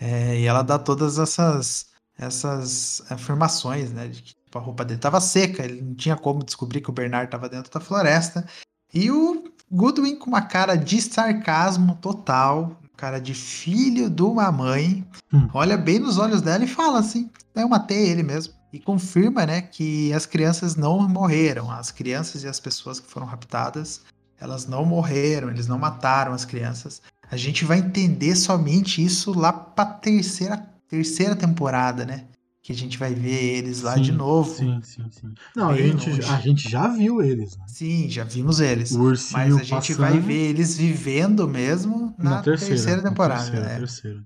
É, 0.00 0.38
e 0.38 0.44
ela 0.44 0.62
dá 0.62 0.78
todas 0.78 1.18
essas, 1.18 1.86
essas 2.16 3.02
afirmações, 3.10 3.92
né? 3.92 4.08
De 4.08 4.22
que 4.22 4.37
a 4.54 4.58
roupa 4.60 4.84
dele 4.84 4.98
estava 4.98 5.20
seca, 5.20 5.64
ele 5.64 5.82
não 5.82 5.94
tinha 5.94 6.16
como 6.16 6.44
descobrir 6.44 6.80
que 6.80 6.90
o 6.90 6.92
Bernard 6.92 7.26
estava 7.26 7.48
dentro 7.48 7.72
da 7.72 7.80
floresta. 7.80 8.46
E 8.92 9.10
o 9.10 9.44
Goodwin 9.70 10.16
com 10.16 10.30
uma 10.30 10.42
cara 10.42 10.76
de 10.76 11.02
sarcasmo 11.02 11.96
total, 11.96 12.80
cara 12.96 13.20
de 13.20 13.34
filho 13.34 14.08
de 14.10 14.22
uma 14.22 14.50
mãe, 14.50 15.06
Hum. 15.32 15.48
olha 15.52 15.76
bem 15.76 15.98
nos 15.98 16.18
olhos 16.18 16.40
dela 16.40 16.64
e 16.64 16.68
fala 16.68 16.98
assim: 16.98 17.30
eu 17.54 17.68
matei 17.68 18.08
ele 18.08 18.22
mesmo. 18.22 18.54
E 18.72 18.78
confirma, 18.78 19.46
né, 19.46 19.62
que 19.62 20.12
as 20.12 20.26
crianças 20.26 20.76
não 20.76 21.08
morreram. 21.08 21.70
As 21.70 21.90
crianças 21.90 22.42
e 22.44 22.48
as 22.48 22.60
pessoas 22.60 23.00
que 23.00 23.10
foram 23.10 23.26
raptadas, 23.26 24.02
elas 24.38 24.66
não 24.66 24.84
morreram, 24.84 25.48
eles 25.48 25.66
não 25.66 25.78
mataram 25.78 26.32
as 26.34 26.44
crianças. 26.44 27.00
A 27.30 27.36
gente 27.36 27.64
vai 27.64 27.78
entender 27.78 28.36
somente 28.36 29.02
isso 29.02 29.38
lá 29.38 29.52
pra 29.52 29.86
terceira, 29.86 30.58
terceira 30.86 31.34
temporada, 31.34 32.04
né? 32.04 32.26
Que 32.68 32.74
a 32.74 32.76
gente 32.76 32.98
vai 32.98 33.14
ver 33.14 33.56
eles 33.56 33.80
lá 33.80 33.94
Sim, 33.94 34.02
de 34.02 34.12
novo. 34.12 34.54
Sim, 34.54 34.78
sim, 34.82 35.06
sim. 35.10 35.32
Não, 35.56 35.70
a 35.70 35.76
gente, 35.78 36.10
longe. 36.10 36.22
a 36.30 36.38
gente 36.38 36.68
já 36.68 36.86
viu 36.86 37.22
eles, 37.22 37.56
né? 37.56 37.64
Sim, 37.66 38.10
já 38.10 38.24
vimos 38.24 38.60
eles. 38.60 38.92
O 38.92 39.04
ursinho 39.04 39.40
Mas 39.40 39.56
a 39.56 39.62
gente 39.62 39.94
vai 39.94 40.20
ver 40.20 40.50
eles 40.50 40.76
vivendo 40.76 41.48
mesmo 41.48 42.14
na, 42.18 42.42
terceira, 42.42 43.00
na 43.00 43.08
temporada, 43.08 43.42
terceira, 43.42 43.66
né? 43.66 43.78
terceira. 43.78 44.24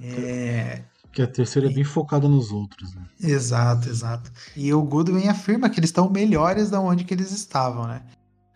É, 0.00 0.82
Porque 1.02 1.20
a 1.20 1.26
terceira 1.26 1.70
é 1.70 1.74
bem 1.74 1.84
focada 1.84 2.26
nos 2.26 2.50
outros, 2.52 2.94
né? 2.94 3.02
exato, 3.20 3.86
exato. 3.90 4.32
E 4.56 4.72
o 4.72 4.80
Goodwin 4.80 5.28
afirma 5.28 5.68
que 5.68 5.78
eles 5.78 5.90
estão 5.90 6.08
melhores 6.08 6.70
da 6.70 6.80
onde 6.80 7.04
que 7.04 7.12
eles 7.12 7.32
estavam, 7.32 7.86
né? 7.86 8.00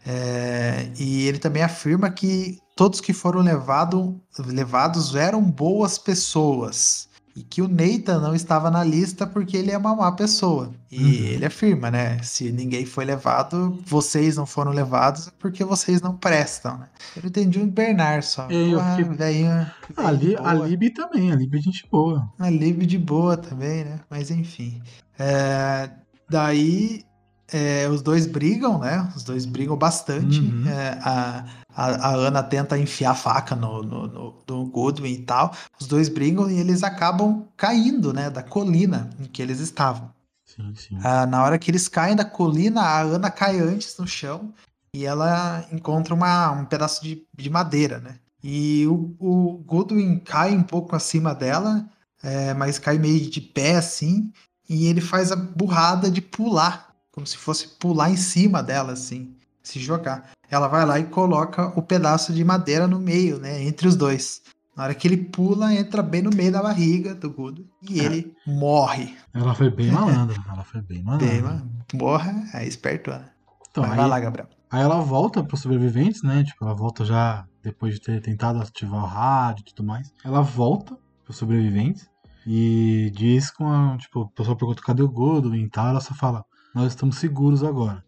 É, 0.07 0.91
e 0.99 1.27
ele 1.27 1.39
também 1.39 1.63
afirma 1.63 2.11
que 2.11 2.57
todos 2.75 2.99
que 2.99 3.13
foram 3.13 3.43
levado, 3.43 4.19
levados 4.39 5.15
eram 5.15 5.43
boas 5.43 5.99
pessoas. 5.99 7.08
E 7.39 7.43
que 7.45 7.63
o 7.63 7.69
Nathan 7.69 8.19
não 8.21 8.35
estava 8.35 8.69
na 8.69 8.83
lista 8.83 9.25
porque 9.27 9.57
ele 9.57 9.71
é 9.71 9.79
uma 9.79 9.95
má 9.95 10.11
pessoa. 10.11 10.73
E 10.91 10.99
Uhum. 10.99 11.09
ele 11.35 11.47
afirma, 11.47 11.89
né? 11.91 12.19
Se 12.23 12.51
ninguém 12.51 12.85
foi 12.85 13.05
levado, 13.05 13.79
vocês 13.87 14.37
não 14.37 14.45
foram 14.45 14.73
levados 14.73 15.29
é 15.29 15.31
porque 15.39 15.63
vocês 15.63 16.01
não 16.01 16.17
prestam, 16.17 16.79
né? 16.79 16.87
Eu 17.15 17.29
entendi 17.29 17.61
o 17.61 17.67
Bernard 17.67 18.27
só. 18.27 18.49
É, 18.51 18.55
eu 18.55 18.79
Porra, 18.79 18.97
fiquei- 18.97 19.15
velhinho, 19.15 19.51
A, 19.97 20.03
velhinho 20.03 20.31
Li, 20.31 20.37
a. 20.37 20.55
Libby 20.55 20.91
também, 20.91 21.31
a 21.31 21.37
Libby 21.37 21.59
é 21.59 21.63
gente 21.63 21.87
boa. 21.91 22.29
A 22.39 22.51
Lib 22.51 22.85
de 22.87 22.99
boa 22.99 23.37
também, 23.37 23.85
né? 23.85 24.01
Mas 24.11 24.31
enfim. 24.33 24.83
É, 25.17 25.91
daí 26.29 27.05
é, 27.53 27.89
os 27.89 28.03
dois 28.03 28.27
brigam, 28.27 28.79
né? 28.79 29.11
Os 29.17 29.23
dois 29.23 29.47
brigam 29.47 29.77
bastante. 29.77 30.41
Uhum. 30.41 30.69
É, 30.69 30.99
a, 31.03 31.45
a, 31.75 32.09
a 32.09 32.15
Ana 32.15 32.43
tenta 32.43 32.79
enfiar 32.79 33.13
a 33.13 33.15
faca 33.15 33.57
no, 33.57 33.83
no, 33.83 34.07
no, 34.07 34.35
no 34.47 34.67
Goodwin 34.67 35.13
e 35.13 35.23
tal. 35.23 35.55
Os 35.81 35.87
dois 35.87 36.09
brigam 36.09 36.51
e 36.51 36.59
eles 36.59 36.83
acabam 36.83 37.47
caindo, 37.57 38.13
né? 38.13 38.29
Da 38.29 38.43
colina 38.43 39.11
em 39.19 39.25
que 39.25 39.41
eles 39.41 39.61
estavam. 39.61 40.13
Sim, 40.45 40.75
sim. 40.75 40.99
Ah, 41.03 41.27
na 41.27 41.43
hora 41.43 41.59
que 41.59 41.71
eles 41.71 41.89
caem 41.89 42.17
da 42.17 42.25
colina, 42.25 42.83
a 42.83 43.01
Ana 43.01 43.31
cai 43.31 43.61
antes 43.61 43.97
no 43.97 44.07
chão 44.07 44.53
e 44.95 45.05
ela 45.05 45.65
encontra 45.73 46.15
uma, 46.15 46.51
um 46.51 46.65
pedaço 46.65 47.03
de, 47.03 47.23
de 47.37 47.51
madeira, 47.51 47.99
né? 47.99 48.17
E 48.43 48.87
o, 48.87 49.15
o 49.19 49.59
Goodwin 49.59 50.19
cai 50.19 50.55
um 50.55 50.63
pouco 50.63 50.95
acima 50.95 51.35
dela, 51.35 51.89
é, 52.23 52.55
mas 52.55 52.79
cai 52.79 52.99
meio 52.99 53.29
de 53.29 53.41
pé 53.41 53.77
assim, 53.77 54.33
e 54.69 54.87
ele 54.87 55.01
faz 55.01 55.33
a 55.33 55.37
burrada 55.37 56.11
de 56.11 56.21
pular, 56.21 56.88
como 57.19 57.27
se 57.27 57.37
fosse 57.37 57.67
pular 57.81 58.11
em 58.13 58.17
cima 58.17 58.63
dela, 58.63 58.93
assim, 58.93 59.35
se 59.61 59.81
jogar. 59.81 60.31
Ela 60.49 60.69
vai 60.69 60.87
lá 60.87 61.01
e 61.01 61.05
coloca 61.05 61.67
o 61.77 61.83
pedaço 61.83 62.33
de 62.33 62.45
madeira 62.45 62.87
no 62.87 63.01
meio, 63.01 63.41
né? 63.41 63.61
Entre 63.65 63.89
os 63.89 63.97
dois. 63.97 64.41
Na 64.77 64.85
hora 64.85 64.95
que 64.95 65.09
ele 65.09 65.17
pula, 65.17 65.75
entra 65.75 66.01
bem 66.01 66.23
no 66.23 66.31
meio 66.31 66.53
da 66.53 66.63
barriga 66.63 67.13
do 67.17 67.29
Goodwin 67.29 67.67
e 67.91 68.01
É. 68.01 68.05
ele 68.05 68.33
morre. 68.47 69.17
Ela 69.35 69.53
foi 69.53 69.69
bem 69.69 69.91
malandra. 69.91 70.37
Ela 70.49 70.63
foi 70.63 70.81
bem 70.81 71.03
malandra. 71.03 71.27
Bem. 71.27 71.99
Morra, 72.01 72.33
é 72.55 72.65
espertona. 72.65 73.29
Então, 73.69 73.83
Mas 73.83 73.91
aí, 73.93 73.99
vai 73.99 74.09
lá, 74.09 74.21
Gabriel. 74.21 74.49
aí 74.71 74.81
ela 74.81 75.01
volta 75.01 75.43
pros 75.43 75.61
sobreviventes, 75.61 76.23
né? 76.23 76.45
Tipo, 76.45 76.65
ela 76.65 76.75
volta 76.75 77.05
já 77.05 77.45
depois 77.61 77.95
de 77.95 78.01
ter 78.01 78.23
tentado 78.23 78.61
ativar 78.63 79.03
o 79.03 79.07
rádio 79.07 79.63
e 79.63 79.75
tudo 79.75 79.85
mais. 79.85 80.13
Ela 80.25 80.41
volta 80.41 80.97
pros 81.25 81.37
sobreviventes 81.37 82.07
e 82.47 83.11
diz 83.13 83.51
com 83.51 83.69
a. 83.69 83.99
Tipo, 83.99 84.21
o 84.21 84.29
pessoal 84.31 84.57
pergunta 84.57 84.81
cadê 84.83 85.03
o 85.03 85.09
Godwin 85.11 85.65
e 85.65 85.69
tal. 85.69 85.89
Ela 85.89 86.01
só 86.01 86.15
fala: 86.15 86.45
Nós 86.75 86.89
estamos 86.89 87.17
seguros 87.17 87.63
agora. 87.63 88.05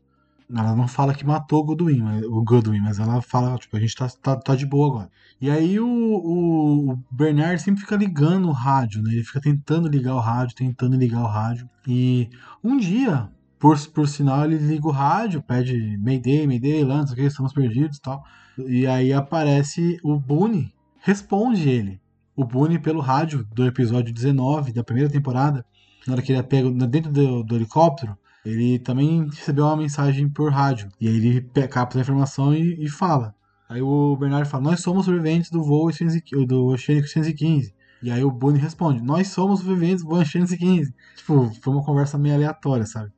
Ela 0.53 0.75
não 0.75 0.89
fala 0.89 1.15
que 1.15 1.25
matou 1.25 1.61
o 1.61 1.65
Godwin, 1.65 2.01
mas, 2.01 2.25
o 2.25 2.43
Godwin, 2.43 2.81
mas 2.81 2.99
ela 2.99 3.23
fala, 3.23 3.57
tipo, 3.57 3.77
a 3.77 3.81
gente 3.81 3.95
tá, 3.95 4.09
tá, 4.21 4.37
tá 4.37 4.57
de 4.57 4.67
boa 4.67 4.89
agora. 4.89 5.11
E 5.41 5.49
aí 5.49 5.79
o, 5.79 5.87
o, 5.87 6.93
o 6.93 7.05
Bernard 7.11 7.63
sempre 7.63 7.81
fica 7.81 7.97
ligando 7.97 8.49
o 8.49 8.53
rádio, 8.53 9.01
né? 9.01 9.13
Ele 9.13 9.23
fica 9.23 9.41
tentando 9.41 9.89
ligar 9.89 10.15
o 10.15 10.21
rádio, 10.21 10.57
tentando 10.57 10.97
ligar 10.97 11.23
o 11.23 11.27
rádio. 11.27 11.69
E 11.87 12.29
um 12.65 12.77
dia, 12.77 13.31
por, 13.61 13.79
por 13.89 14.09
sinal, 14.09 14.45
ele 14.45 14.59
liga 14.59 14.89
o 14.89 14.91
rádio, 14.91 15.41
pede 15.41 15.97
Mayday, 15.99 16.47
Mayday, 16.47 16.83
lá, 16.85 16.99
não 16.99 17.15
que, 17.15 17.23
estamos 17.23 17.53
perdidos 17.53 17.99
e 17.99 18.03
tal. 18.03 18.25
E 18.59 18.87
aí 18.87 19.13
aparece 19.13 19.99
o 20.03 20.19
Boone, 20.19 20.75
responde 21.01 21.69
ele. 21.69 22.01
O 22.35 22.45
Boone 22.45 22.79
pelo 22.79 23.01
rádio 23.01 23.47
do 23.55 23.65
episódio 23.67 24.13
19 24.13 24.73
da 24.73 24.83
primeira 24.83 25.11
temporada, 25.11 25.65
na 26.07 26.15
hora 26.15 26.23
que 26.23 26.33
ele 26.33 26.41
é 26.41 26.43
pego 26.43 26.71
dentro 26.87 27.13
do, 27.13 27.45
do 27.45 27.55
helicóptero, 27.55 28.17
ele 28.45 28.79
também 28.79 29.27
recebeu 29.29 29.65
uma 29.67 29.77
mensagem 29.77 30.29
por 30.29 30.51
rádio. 30.51 30.89
E 31.01 31.09
aí 31.09 31.17
ele 31.17 31.41
capta 31.69 31.99
a 31.99 32.01
informação 32.01 32.55
e, 32.55 32.85
e 32.85 32.89
fala. 32.89 33.35
Aí 33.69 33.81
o 33.81 34.17
Bernardo 34.17 34.49
fala: 34.49 34.65
Nós 34.65 34.81
somos 34.81 35.05
sobreviventes 35.05 35.51
do 35.51 35.63
voo 35.63 35.87
815 35.87 36.47
do 36.47 36.67
Oceanic 36.67 37.07
815. 37.07 37.75
E 38.03 38.11
aí 38.11 38.25
o 38.25 38.31
Boone 38.31 38.59
responde: 38.59 39.03
Nós 39.03 39.29
somos 39.29 39.61
sobreviventes 39.61 40.03
do 40.03 40.11
voo 40.11 40.21
Oceanic 40.21 40.53
815. 40.53 40.95
Tipo, 41.17 41.51
foi 41.63 41.73
uma 41.73 41.85
conversa 41.85 42.19
meio 42.19 42.35
aleatória, 42.35 42.87
sabe? 42.87 43.13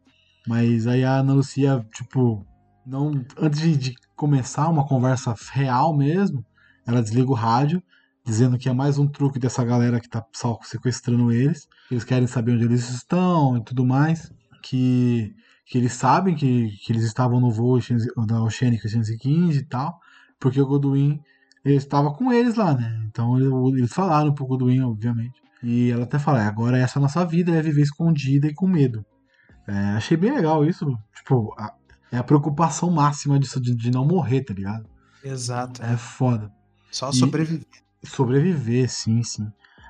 Mas 0.47 0.87
aí 0.87 1.05
a 1.05 1.19
Ana 1.19 1.35
Lucia, 1.35 1.87
tipo, 1.95 2.45
não, 2.85 3.13
antes 3.39 3.61
de, 3.61 3.77
de 3.77 3.95
começar 4.17 4.69
uma 4.69 4.87
conversa 4.87 5.35
real 5.53 5.97
mesmo, 5.97 6.45
ela 6.87 7.03
desliga 7.03 7.31
o 7.31 7.35
rádio, 7.35 7.83
dizendo 8.27 8.59
que 8.59 8.69
é 8.69 8.73
mais 8.73 8.99
um 8.99 9.07
truque 9.07 9.39
dessa 9.39 9.65
galera 9.65 10.01
que 10.01 10.09
tá 10.09 10.25
só 10.35 10.59
sequestrando 10.63 11.33
eles. 11.33 11.69
Eles 11.91 12.05
querem 12.05 12.27
saber 12.27 12.53
onde 12.53 12.65
eles 12.65 12.91
estão 12.91 13.57
e 13.57 13.65
tudo 13.65 13.87
mais. 13.87 14.33
Que, 14.63 15.35
que 15.67 15.77
eles 15.79 15.93
sabem 15.93 16.35
que, 16.35 16.71
que 16.85 16.93
eles 16.93 17.05
estavam 17.05 17.41
no 17.41 17.51
voo 17.51 17.79
da 18.27 18.43
Oceanic 18.43 18.85
815 18.87 19.59
e 19.59 19.65
tal, 19.65 19.99
porque 20.41 20.61
o 20.61 20.67
Godwin 20.67 21.21
estava 21.65 22.13
com 22.15 22.33
eles 22.33 22.55
lá, 22.55 22.75
né? 22.75 23.05
Então 23.09 23.37
ele- 23.39 23.79
eles 23.81 23.93
falaram 23.93 24.33
pro 24.33 24.47
Godwin, 24.47 24.81
obviamente. 24.83 25.41
E 25.63 25.91
ela 25.91 26.05
até 26.05 26.19
fala: 26.19 26.43
"É, 26.43 26.47
agora 26.47 26.79
essa 26.79 26.99
é 26.99 27.01
a 27.01 27.03
nossa 27.03 27.25
vida, 27.25 27.53
é 27.53 27.63
viver 27.63 27.83
escondida 27.83 28.47
e 28.47 28.55
com 28.55 28.67
medo. 28.67 29.05
É, 29.69 29.73
achei 29.97 30.17
bem 30.17 30.33
legal 30.33 30.65
isso. 30.65 30.87
Tipo, 31.15 31.55
a- 31.59 31.75
é 32.11 32.17
a 32.19 32.25
preocupação 32.25 32.91
máxima 32.91 33.39
disso, 33.39 33.61
de, 33.61 33.75
de 33.75 33.91
não 33.91 34.05
morrer, 34.07 34.43
tá 34.43 34.53
ligado? 34.53 34.89
Exato. 35.25 35.83
É 35.83 35.97
foda. 35.97 36.51
Só 36.91 37.11
E- 37.11 37.15
sobreviver. 37.17 37.67
Sobreviver, 38.05 38.91
sim, 38.91 39.23
sim. 39.23 39.47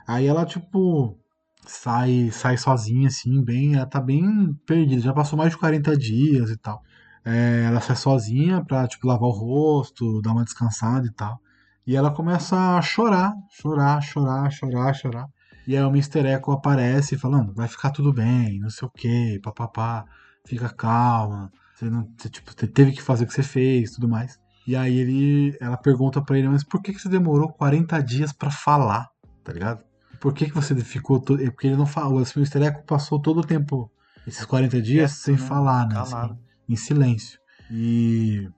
Aí 0.06 0.26
ela, 0.26 0.44
tipo, 0.44 1.16
sai, 1.66 2.30
sai 2.32 2.56
sozinha, 2.56 3.08
assim, 3.08 3.42
bem. 3.42 3.74
Ela 3.74 3.86
tá 3.86 4.00
bem 4.00 4.54
perdida. 4.66 5.00
Já 5.00 5.12
passou 5.12 5.38
mais 5.38 5.52
de 5.52 5.58
40 5.58 5.96
dias 5.96 6.50
e 6.50 6.56
tal. 6.56 6.82
É, 7.24 7.64
ela 7.66 7.80
sai 7.80 7.96
sozinha 7.96 8.64
pra, 8.64 8.86
tipo, 8.88 9.06
lavar 9.06 9.28
o 9.28 9.32
rosto, 9.32 10.20
dar 10.22 10.32
uma 10.32 10.44
descansada 10.44 11.06
e 11.06 11.12
tal. 11.12 11.40
E 11.86 11.96
ela 11.96 12.10
começa 12.12 12.76
a 12.76 12.82
chorar, 12.82 13.32
chorar, 13.50 14.00
chorar, 14.02 14.50
chorar, 14.50 14.94
chorar. 14.94 15.26
E 15.66 15.76
aí 15.76 15.82
o 15.82 15.88
Mr. 15.88 16.26
Echo 16.26 16.50
aparece 16.50 17.16
falando, 17.16 17.54
vai 17.54 17.68
ficar 17.68 17.90
tudo 17.90 18.12
bem, 18.12 18.58
não 18.58 18.70
sei 18.70 18.86
o 18.86 18.90
que, 18.90 19.38
papapá, 19.42 20.04
fica 20.44 20.68
calma. 20.68 21.50
Você 21.74 21.88
não, 21.88 22.08
você, 22.18 22.28
tipo, 22.28 22.52
você 22.56 22.66
teve 22.66 22.92
que 22.92 23.02
fazer 23.02 23.24
o 23.24 23.26
que 23.26 23.34
você 23.34 23.42
fez, 23.42 23.92
tudo 23.92 24.08
mais. 24.08 24.38
E 24.66 24.76
aí 24.76 24.96
ele, 24.96 25.56
ela 25.60 25.76
pergunta 25.76 26.22
pra 26.22 26.38
ele, 26.38 26.48
mas 26.48 26.64
por 26.64 26.82
que, 26.82 26.92
que 26.92 27.00
você 27.00 27.08
demorou 27.08 27.52
40 27.52 28.00
dias 28.00 28.32
pra 28.32 28.50
falar, 28.50 29.08
tá 29.44 29.52
ligado? 29.52 29.91
Por 30.22 30.32
que, 30.32 30.46
que 30.46 30.54
você 30.54 30.72
ficou 30.76 31.18
todo, 31.18 31.42
é 31.42 31.50
porque 31.50 31.66
ele 31.66 31.74
não 31.74 31.84
falou, 31.84 32.20
o. 32.20 32.22
Echo 32.22 32.38
passou 32.86 33.18
todo 33.18 33.40
o 33.40 33.44
tempo, 33.44 33.90
esses 34.24 34.44
40 34.44 34.80
dias 34.80 35.10
Quieto, 35.10 35.24
sem 35.24 35.34
né? 35.34 35.40
falar, 35.40 35.88
né? 35.88 35.98
Assim, 35.98 36.38
em 36.68 36.76
silêncio. 36.76 37.40
E 37.68 38.48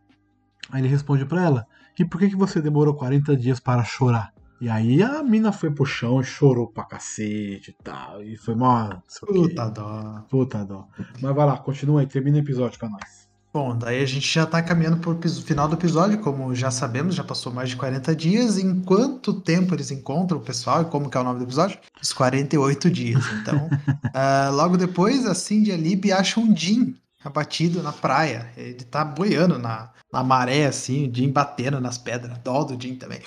aí 0.71 0.83
ele 0.83 0.89
responde 0.89 1.25
pra 1.25 1.43
ela, 1.43 1.67
e 1.99 2.05
por 2.05 2.21
que, 2.21 2.29
que 2.29 2.37
você 2.37 2.61
demorou 2.61 2.95
40 2.95 3.35
dias 3.35 3.61
para 3.61 3.83
chorar? 3.83 4.35
E 4.61 4.69
aí 4.69 5.03
a 5.03 5.23
mina 5.23 5.53
foi 5.53 5.71
pro 5.71 5.87
chão 5.87 6.21
e 6.21 6.25
chorou 6.25 6.71
pra 6.71 6.85
cacete 6.85 7.71
e 7.71 7.83
tal. 7.83 8.23
E 8.23 8.37
foi 8.37 8.55
mó. 8.55 9.01
Puta 9.27 9.71
dó. 9.71 10.23
Puta 10.29 10.65
dó. 10.67 10.87
Mas 11.23 11.35
vai 11.35 11.47
lá, 11.47 11.57
continua 11.57 12.03
aí, 12.03 12.07
termina 12.07 12.37
o 12.37 12.41
episódio 12.41 12.79
pra 12.79 12.91
nós. 12.91 13.24
Bom, 13.55 13.79
daí 13.79 14.03
a 14.03 14.07
gente 14.07 14.29
já 14.29 14.45
tá 14.45 14.61
caminhando 14.61 14.97
pro 14.97 15.17
final 15.45 15.69
do 15.69 15.77
episódio, 15.77 16.19
como 16.19 16.53
já 16.57 16.73
sabemos, 16.73 17.15
já 17.15 17.23
passou 17.23 17.53
mais 17.53 17.69
de 17.69 17.77
40 17.77 18.17
dias. 18.17 18.59
Em 18.59 18.81
quanto 18.81 19.33
tempo 19.33 19.77
eles 19.77 19.93
encontram 19.93 20.39
o 20.39 20.43
pessoal 20.43 20.83
e 20.83 20.87
como 20.87 21.09
que 21.09 21.17
é 21.17 21.21
o 21.21 21.23
nome 21.23 21.39
do 21.39 21.45
episódio? 21.45 21.79
Os 22.03 22.13
48 22.13 22.91
dias. 22.91 23.25
Então, 23.41 23.69
uh, 23.69 24.51
logo 24.53 24.77
depois, 24.77 25.25
a 25.25 25.37
Cindy 25.37 25.71
e 25.71 25.73
a 25.73 25.77
Lib 25.77 26.11
acham 26.11 26.43
um 26.43 26.57
Jim 26.57 26.97
abatido 27.25 27.81
na 27.81 27.93
praia. 27.93 28.51
Ele 28.57 28.83
tá 28.83 29.05
boiando 29.05 29.57
na, 29.57 29.91
na 30.13 30.25
maré, 30.25 30.67
assim, 30.67 31.09
o 31.09 31.15
Jim 31.15 31.31
batendo 31.31 31.81
nas 31.81 31.97
pedras. 31.97 32.37
Dó 32.39 32.65
do 32.65 32.81
Jim 32.83 32.97
também. 32.97 33.21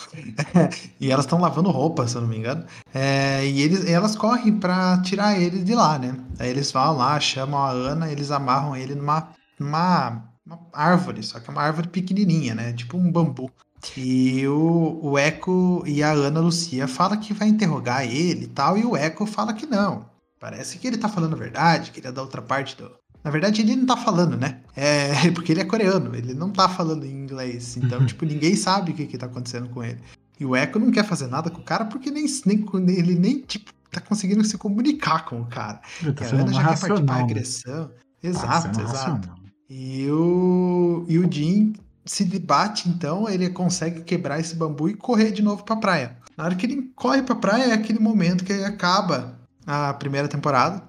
e 1.00 1.10
elas 1.10 1.24
estão 1.24 1.40
lavando 1.40 1.72
roupa, 1.72 2.06
se 2.06 2.18
eu 2.18 2.22
não 2.22 2.28
me 2.28 2.38
engano. 2.38 2.66
É, 2.94 3.48
e 3.48 3.62
eles, 3.62 3.86
elas 3.86 4.14
correm 4.14 4.60
para 4.60 5.02
tirar 5.04 5.40
ele 5.40 5.64
de 5.64 5.74
lá, 5.74 5.98
né? 5.98 6.18
Aí 6.38 6.50
eles 6.50 6.70
vão 6.70 6.98
lá, 6.98 7.18
chamam 7.18 7.64
a 7.64 7.70
Ana, 7.70 8.12
eles 8.12 8.30
amarram 8.30 8.76
ele 8.76 8.94
numa, 8.94 9.30
numa 9.60 10.24
uma 10.46 10.60
árvore, 10.72 11.22
só 11.24 11.40
que 11.40 11.50
é 11.50 11.52
uma 11.52 11.62
árvore 11.62 11.90
pequenininha, 11.90 12.56
né? 12.56 12.72
Tipo 12.74 12.98
um 12.98 13.12
bambu. 13.12 13.52
E 13.98 14.48
o, 14.48 15.00
o 15.04 15.20
Echo 15.20 15.84
e 15.86 16.02
a 16.02 16.12
Ana 16.12 16.40
Lucia 16.40 16.88
fala 16.88 17.18
que 17.18 17.34
vai 17.34 17.48
interrogar 17.48 18.06
ele 18.06 18.46
e 18.46 18.48
tal, 18.48 18.78
e 18.78 18.86
o 18.86 18.96
Echo 18.96 19.26
fala 19.26 19.54
que 19.54 19.66
não. 19.66 20.06
Parece 20.40 20.78
que 20.78 20.88
ele 20.88 20.98
tá 20.98 21.10
falando 21.10 21.34
a 21.34 21.38
verdade, 21.38 21.92
que 21.92 22.00
ele 22.00 22.08
é 22.08 22.12
da 22.12 22.22
outra 22.22 22.42
parte 22.42 22.78
do, 22.78 22.92
na 23.28 23.32
verdade, 23.32 23.62
ele 23.62 23.76
não 23.76 23.86
tá 23.86 23.98
falando, 23.98 24.38
né? 24.38 24.62
É 24.74 25.30
porque 25.36 25.52
ele 25.52 25.60
é 25.60 25.66
coreano, 25.66 26.16
ele 26.16 26.34
não 26.34 26.50
tá 26.50 26.70
falando 26.70 27.06
em 27.06 27.12
inglês. 27.12 27.76
Então, 27.76 28.04
tipo, 28.08 28.24
ninguém 28.26 28.56
sabe 28.56 28.92
o 28.92 28.96
que, 28.96 29.06
que 29.06 29.18
tá 29.18 29.26
acontecendo 29.26 29.68
com 29.68 29.84
ele. 29.84 30.00
E 30.40 30.46
o 30.46 30.56
Echo 30.56 30.80
não 30.80 30.92
quer 30.92 31.04
fazer 31.04 31.28
nada 31.28 31.50
com 31.50 31.60
o 31.60 31.64
cara 31.64 31.84
porque 31.86 32.10
nem, 32.10 32.26
nem 32.46 32.66
ele 32.96 33.16
nem, 33.16 33.42
tipo, 33.42 33.72
tá 33.92 34.00
conseguindo 34.00 34.46
se 34.46 34.58
comunicar 34.58 35.26
com 35.26 35.42
o 35.42 35.46
cara. 35.46 35.82
Ele 36.02 36.14
tá 36.14 36.24
sendo 36.24 36.54
já 36.54 36.70
quer 36.70 36.80
partir 36.80 37.04
pra 37.04 37.16
né? 37.16 37.22
agressão. 37.22 37.92
Exato, 38.24 38.78
tá 38.78 38.84
exato. 38.84 39.28
Racional. 39.28 39.47
E 39.70 40.10
o, 40.10 41.06
e 41.08 41.20
o 41.20 41.32
Jin 41.32 41.74
se 42.06 42.24
debate, 42.24 42.88
então, 42.88 43.30
ele 43.30 43.50
consegue 43.50 44.02
quebrar 44.02 44.40
esse 44.40 44.56
bambu 44.56 44.88
e 44.90 44.94
correr 44.94 45.32
de 45.32 45.42
novo 45.42 45.64
pra 45.64 45.76
praia. 45.76 46.18
Na 46.38 46.46
hora 46.46 46.56
que 46.56 46.66
ele 46.66 46.92
corre 46.96 47.22
pra 47.22 47.36
praia, 47.36 47.66
é 47.66 47.74
aquele 47.74 48.00
momento 48.00 48.46
que 48.46 48.54
acaba 48.54 49.38
a 49.66 49.94
primeira 49.94 50.28
temporada 50.28 50.82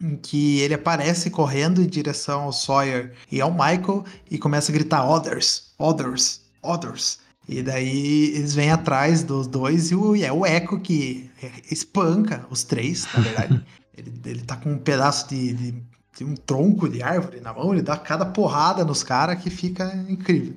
em 0.00 0.16
que 0.16 0.60
ele 0.60 0.74
aparece 0.74 1.30
correndo 1.30 1.82
em 1.82 1.86
direção 1.86 2.42
ao 2.42 2.52
Sawyer 2.52 3.12
e 3.30 3.40
ao 3.40 3.50
Michael 3.50 4.04
e 4.30 4.38
começa 4.38 4.72
a 4.72 4.74
gritar 4.74 5.06
others, 5.06 5.72
others, 5.78 6.40
others. 6.62 7.18
E 7.48 7.62
daí 7.62 8.32
eles 8.34 8.54
vêm 8.54 8.70
atrás 8.70 9.22
dos 9.22 9.46
dois 9.46 9.90
e, 9.90 9.94
o, 9.94 10.14
e 10.14 10.24
é 10.24 10.32
o 10.32 10.46
Echo 10.46 10.78
que 10.78 11.30
espanca 11.70 12.46
os 12.48 12.62
três, 12.62 13.06
na 13.12 13.20
verdade. 13.20 13.66
ele, 13.96 14.12
ele 14.24 14.42
tá 14.42 14.56
com 14.56 14.72
um 14.72 14.78
pedaço 14.78 15.28
de, 15.28 15.52
de, 15.52 15.82
de, 16.20 16.24
um 16.24 16.34
tronco 16.34 16.88
de 16.88 17.02
árvore 17.02 17.40
na 17.40 17.52
mão, 17.52 17.72
ele 17.72 17.82
dá 17.82 17.96
cada 17.96 18.26
porrada 18.26 18.84
nos 18.84 19.02
caras 19.02 19.42
que 19.42 19.48
fica 19.48 19.94
incrível. 20.08 20.54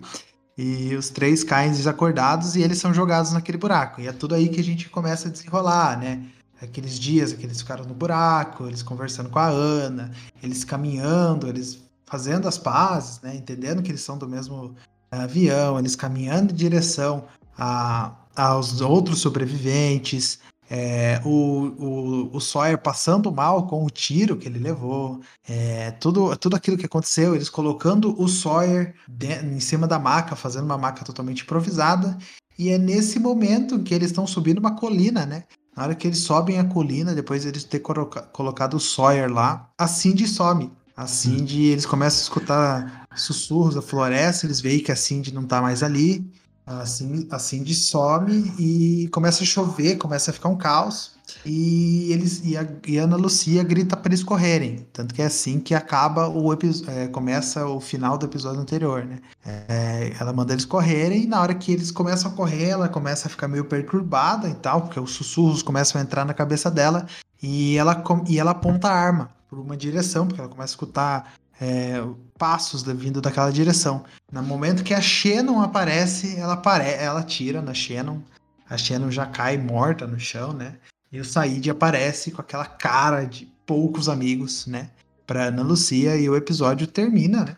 E 0.57 0.93
os 0.95 1.09
três 1.09 1.43
caem 1.43 1.71
desacordados 1.71 2.55
e 2.55 2.61
eles 2.61 2.77
são 2.77 2.93
jogados 2.93 3.31
naquele 3.31 3.57
buraco. 3.57 4.01
E 4.01 4.07
é 4.07 4.11
tudo 4.11 4.35
aí 4.35 4.49
que 4.49 4.59
a 4.59 4.63
gente 4.63 4.89
começa 4.89 5.27
a 5.27 5.31
desenrolar, 5.31 5.97
né? 5.97 6.23
aqueles 6.61 6.97
dias 6.97 7.33
que 7.33 7.45
eles 7.45 7.59
ficaram 7.59 7.83
no 7.85 7.93
buraco, 7.93 8.67
eles 8.67 8.81
conversando 8.81 9.29
com 9.29 9.39
a 9.39 9.47
Ana, 9.47 10.11
eles 10.41 10.63
caminhando, 10.63 11.47
eles 11.47 11.79
fazendo 12.05 12.47
as 12.47 12.57
pazes, 12.57 13.19
né, 13.21 13.35
entendendo 13.35 13.81
que 13.81 13.91
eles 13.91 14.01
são 14.01 14.17
do 14.17 14.29
mesmo 14.29 14.75
eh, 15.11 15.17
avião, 15.17 15.77
eles 15.77 15.95
caminhando 15.95 16.53
em 16.53 16.55
direção 16.55 17.25
a, 17.57 18.13
aos 18.35 18.79
outros 18.79 19.19
sobreviventes, 19.19 20.39
é, 20.69 21.21
o, 21.23 21.29
o, 21.29 22.37
o 22.37 22.39
Sawyer 22.39 22.77
passando 22.77 23.31
mal 23.31 23.67
com 23.67 23.85
o 23.85 23.89
tiro 23.89 24.37
que 24.37 24.47
ele 24.47 24.59
levou, 24.59 25.21
é, 25.47 25.91
tudo, 25.91 26.35
tudo 26.37 26.55
aquilo 26.55 26.77
que 26.77 26.85
aconteceu, 26.85 27.35
eles 27.35 27.49
colocando 27.49 28.19
o 28.21 28.27
Sawyer 28.27 28.95
de, 29.07 29.33
em 29.45 29.59
cima 29.59 29.87
da 29.87 29.99
maca, 29.99 30.35
fazendo 30.35 30.65
uma 30.65 30.77
maca 30.77 31.03
totalmente 31.03 31.43
improvisada, 31.43 32.17
e 32.57 32.69
é 32.69 32.77
nesse 32.77 33.19
momento 33.19 33.79
que 33.79 33.93
eles 33.93 34.09
estão 34.09 34.27
subindo 34.27 34.59
uma 34.59 34.75
colina, 34.75 35.25
né? 35.25 35.43
Na 35.75 35.83
hora 35.83 35.95
que 35.95 36.07
eles 36.07 36.19
sobem 36.19 36.59
a 36.59 36.63
colina, 36.63 37.15
depois 37.15 37.45
eles 37.45 37.63
ter 37.63 37.79
colocado 37.79 38.75
o 38.75 38.79
Sawyer 38.79 39.31
lá, 39.31 39.69
a 39.77 39.87
Cindy 39.87 40.27
some. 40.27 40.71
A 40.95 41.07
Cindy, 41.07 41.65
eles 41.65 41.87
começam 41.87 42.19
a 42.19 42.21
escutar 42.21 43.07
sussurros 43.15 43.73
da 43.73 43.81
floresta, 43.81 44.45
eles 44.45 44.61
veem 44.61 44.79
que 44.79 44.91
a 44.91 44.95
Cindy 44.95 45.33
não 45.33 45.45
tá 45.45 45.59
mais 45.59 45.81
ali. 45.81 46.31
A 46.65 46.85
Cindy, 46.85 47.27
a 47.29 47.39
Cindy 47.39 47.75
some 47.75 48.53
e 48.57 49.09
começa 49.09 49.43
a 49.43 49.45
chover, 49.45 49.97
começa 49.97 50.31
a 50.31 50.33
ficar 50.33 50.49
um 50.49 50.57
caos. 50.57 51.13
E 51.45 52.11
eles 52.11 52.41
e 52.43 52.55
a, 52.57 52.67
e 52.87 52.99
a 52.99 53.03
Ana 53.03 53.15
Lucia 53.15 53.63
grita 53.63 53.97
para 53.97 54.09
eles 54.09 54.23
correrem. 54.23 54.85
Tanto 54.93 55.13
que 55.13 55.21
é 55.21 55.25
assim 55.25 55.59
que 55.59 55.73
acaba 55.73 56.27
o. 56.27 56.53
É, 56.53 57.07
começa 57.07 57.65
o 57.65 57.79
final 57.79 58.17
do 58.17 58.25
episódio 58.25 58.61
anterior, 58.61 59.03
né? 59.05 59.19
É, 59.45 60.13
ela 60.19 60.31
manda 60.31 60.53
eles 60.53 60.65
correrem, 60.65 61.23
e 61.23 61.27
na 61.27 61.41
hora 61.41 61.53
que 61.53 61.71
eles 61.71 61.91
começam 61.91 62.31
a 62.31 62.33
correr, 62.33 62.69
ela 62.69 62.87
começa 62.87 63.27
a 63.27 63.31
ficar 63.31 63.47
meio 63.47 63.65
perturbada 63.65 64.47
e 64.47 64.53
tal, 64.53 64.81
porque 64.81 64.99
os 64.99 65.11
sussurros 65.11 65.61
começam 65.61 65.99
a 65.99 66.03
entrar 66.03 66.25
na 66.25 66.33
cabeça 66.33 66.69
dela. 66.69 67.05
E 67.41 67.77
ela, 67.77 68.01
e 68.27 68.39
ela 68.39 68.51
aponta 68.51 68.87
a 68.87 68.93
arma 68.93 69.29
por 69.49 69.59
uma 69.59 69.75
direção, 69.75 70.25
porque 70.25 70.39
ela 70.39 70.49
começa 70.49 70.71
a 70.71 70.75
escutar 70.75 71.33
é, 71.63 72.03
passos 72.37 72.83
vindo 72.83 73.21
daquela 73.21 73.49
direção. 73.49 74.03
No 74.29 74.43
momento 74.43 74.83
que 74.83 74.93
a 74.93 74.99
Shannon 74.99 75.61
aparece, 75.61 76.35
ela, 76.37 76.53
apare 76.53 76.89
ela 76.89 77.23
tira 77.23 77.61
na 77.61 77.73
Shannon. 77.73 78.19
A 78.69 78.77
Shannon 78.77 79.09
já 79.09 79.25
cai 79.25 79.57
morta 79.57 80.05
no 80.05 80.19
chão, 80.19 80.51
né? 80.51 80.75
E 81.09 81.21
o 81.21 81.25
Said 81.25 81.69
aparece 81.69 82.31
com 82.31 82.41
aquela 82.41 82.65
cara 82.65 83.23
de 83.23 83.45
poucos 83.65 84.09
amigos, 84.09 84.67
né? 84.67 84.89
Pra 85.25 85.45
Ana 85.45 85.63
Lucia 85.63 86.17
e 86.17 86.29
o 86.29 86.35
episódio 86.35 86.85
termina, 86.85 87.45
né? 87.45 87.57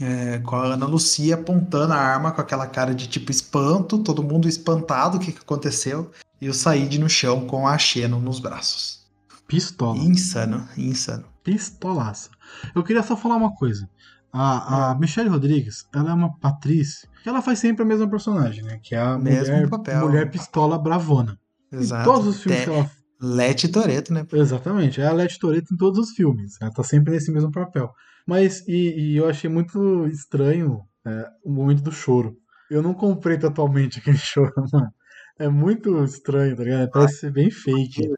É, 0.00 0.38
com 0.38 0.56
a 0.56 0.64
Ana 0.64 0.86
Lucia 0.86 1.34
apontando 1.34 1.92
a 1.92 1.96
arma 1.96 2.32
com 2.32 2.40
aquela 2.40 2.66
cara 2.66 2.94
de 2.94 3.06
tipo 3.06 3.30
espanto, 3.30 3.98
todo 3.98 4.22
mundo 4.22 4.48
espantado, 4.48 5.18
o 5.18 5.20
que, 5.20 5.30
que 5.30 5.40
aconteceu? 5.40 6.10
E 6.40 6.48
o 6.48 6.54
Said 6.54 6.98
no 6.98 7.08
chão 7.08 7.46
com 7.46 7.68
a 7.68 7.76
Xeno 7.76 8.18
nos 8.18 8.40
braços. 8.40 9.02
Pistola. 9.46 9.98
Insano, 9.98 10.66
insano. 10.76 11.31
Pistolaça. 11.42 12.30
Eu 12.74 12.82
queria 12.82 13.02
só 13.02 13.16
falar 13.16 13.36
uma 13.36 13.54
coisa. 13.54 13.88
A, 14.32 14.40
a 14.40 14.90
ah. 14.90 14.94
Michelle 14.94 15.28
Rodrigues, 15.28 15.86
ela 15.94 16.10
é 16.10 16.14
uma 16.14 16.34
atriz 16.42 17.06
que 17.22 17.28
ela 17.28 17.42
faz 17.42 17.58
sempre 17.58 17.82
a 17.82 17.86
mesma 17.86 18.08
personagem, 18.08 18.64
né? 18.64 18.80
Que 18.82 18.94
é 18.94 19.00
a 19.00 19.18
Mesmo 19.18 19.54
mulher, 19.54 19.68
papel. 19.68 20.00
mulher 20.00 20.30
pistola 20.30 20.78
bravona. 20.78 21.38
Exato. 21.70 22.02
Em 22.02 22.12
todos 22.12 22.26
os 22.28 22.42
filmes 22.42 22.60
Te... 22.60 22.64
que 22.64 22.70
ela. 22.70 22.90
Lete 23.24 23.68
Toreto, 23.68 24.12
né? 24.12 24.26
Exatamente, 24.32 25.00
é 25.00 25.06
a 25.06 25.12
Lete 25.12 25.38
Toreto 25.38 25.72
em 25.72 25.76
todos 25.76 25.98
os 25.98 26.10
filmes. 26.10 26.60
Ela 26.60 26.72
tá 26.72 26.82
sempre 26.82 27.12
nesse 27.12 27.30
mesmo 27.30 27.52
papel. 27.52 27.92
Mas, 28.26 28.66
e, 28.66 29.12
e 29.12 29.16
eu 29.16 29.28
achei 29.28 29.48
muito 29.48 30.06
estranho 30.08 30.80
é, 31.06 31.28
o 31.44 31.52
momento 31.52 31.82
do 31.82 31.92
choro. 31.92 32.36
Eu 32.68 32.82
não 32.82 32.94
comprei 32.94 33.38
totalmente 33.38 33.98
aquele 34.00 34.18
choro, 34.18 34.52
mano. 34.72 34.92
É 35.38 35.48
muito 35.48 36.02
estranho, 36.04 36.56
tá 36.56 36.64
ligado? 36.64 36.90
Parece 36.90 37.20
ser 37.20 37.32
bem 37.32 37.50
fake. 37.50 38.12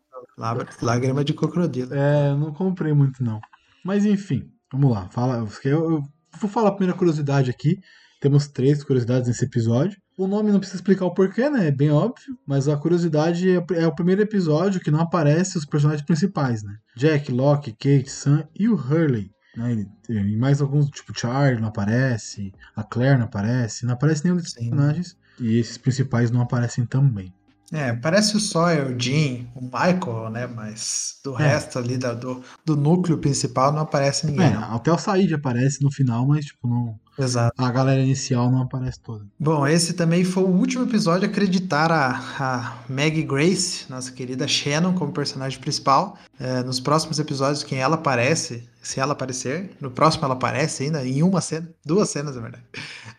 Lágrima 0.82 1.24
de 1.24 1.34
crocodilo. 1.34 1.94
É, 1.94 2.34
não 2.34 2.52
comprei 2.52 2.92
muito, 2.92 3.22
não. 3.22 3.40
Mas 3.84 4.04
enfim, 4.04 4.50
vamos 4.72 4.90
lá. 4.90 5.08
Fala, 5.10 5.46
eu, 5.64 5.90
eu 5.90 6.02
vou 6.40 6.50
falar 6.50 6.70
a 6.70 6.72
primeira 6.72 6.96
curiosidade 6.96 7.50
aqui. 7.50 7.78
Temos 8.20 8.48
três 8.48 8.82
curiosidades 8.82 9.28
nesse 9.28 9.44
episódio. 9.44 9.98
O 10.16 10.26
nome 10.26 10.50
não 10.50 10.58
precisa 10.58 10.78
explicar 10.78 11.04
o 11.04 11.12
porquê, 11.12 11.50
né? 11.50 11.68
É 11.68 11.70
bem 11.70 11.90
óbvio. 11.90 12.38
Mas 12.46 12.68
a 12.68 12.76
curiosidade 12.76 13.50
é, 13.50 13.62
é 13.74 13.87
o 13.87 13.94
primeiro 13.94 14.22
episódio 14.22 14.80
que 14.80 14.90
não 14.90 15.00
aparece 15.00 15.58
os 15.58 15.66
personagens 15.66 16.04
principais, 16.06 16.62
né? 16.62 16.74
Jack, 16.96 17.30
Locke, 17.30 17.72
Kate, 17.72 18.10
Sam 18.10 18.48
e 18.54 18.68
o 18.68 18.74
Hurley. 18.74 19.30
Né? 19.56 19.87
E 20.08 20.37
mais 20.37 20.60
alguns, 20.60 20.88
tipo 20.88 21.16
Charlie 21.18 21.60
não 21.60 21.68
aparece, 21.68 22.52
a 22.74 22.82
Claire 22.82 23.18
não 23.18 23.26
aparece, 23.26 23.84
não 23.84 23.94
aparece 23.94 24.24
nenhum 24.24 24.37
desses 24.37 24.54
personagens. 24.54 25.16
E 25.38 25.58
esses 25.58 25.76
principais 25.76 26.30
não 26.30 26.40
aparecem 26.40 26.87
também. 26.87 27.32
É, 27.74 27.92
parece 27.92 28.37
o 28.37 28.40
Sawyer, 28.40 28.87
o 28.87 29.00
Jim, 29.00 29.48
o 29.52 29.60
Michael, 29.60 30.30
né? 30.30 30.46
Mas 30.46 31.18
do 31.24 31.34
é. 31.40 31.48
resto 31.48 31.76
ali 31.76 31.98
da, 31.98 32.14
do, 32.14 32.40
do 32.64 32.76
núcleo 32.76 33.18
principal 33.18 33.72
não 33.72 33.80
aparece 33.80 34.26
ninguém. 34.26 34.46
É, 34.46 34.54
até 34.54 34.92
o 34.92 34.96
Said 34.96 35.34
aparece 35.34 35.82
no 35.82 35.90
final, 35.90 36.24
mas 36.24 36.46
tipo, 36.46 36.68
não, 36.68 36.96
Exato. 37.18 37.55
A 37.57 37.70
galera 37.70 38.03
inicial 38.03 38.50
não 38.50 38.62
aparece 38.62 38.98
toda. 39.00 39.24
Bom, 39.38 39.66
esse 39.66 39.94
também 39.94 40.24
foi 40.24 40.42
o 40.42 40.48
último 40.48 40.85
episódio 40.85 41.29
a 41.29 41.31
acreditar 41.31 41.90
a, 41.92 42.11
a 42.38 42.79
Maggie 42.88 43.22
Grace, 43.22 43.85
nossa 43.88 44.11
querida 44.11 44.48
Shannon, 44.48 44.94
como 44.94 45.12
personagem 45.12 45.59
principal. 45.61 46.18
É, 46.38 46.62
nos 46.62 46.81
próximos 46.81 47.18
episódios, 47.18 47.62
quem 47.62 47.79
ela 47.79 47.94
aparece, 47.94 48.68
se 48.83 48.98
ela 48.98 49.12
aparecer, 49.12 49.70
no 49.81 49.90
próximo 49.90 50.24
ela 50.24 50.35
aparece 50.35 50.85
ainda, 50.85 51.07
em 51.07 51.22
uma 51.22 51.40
cena, 51.40 51.68
duas 51.85 52.11
cenas, 52.11 52.35
na 52.35 52.42
verdade. 52.42 52.64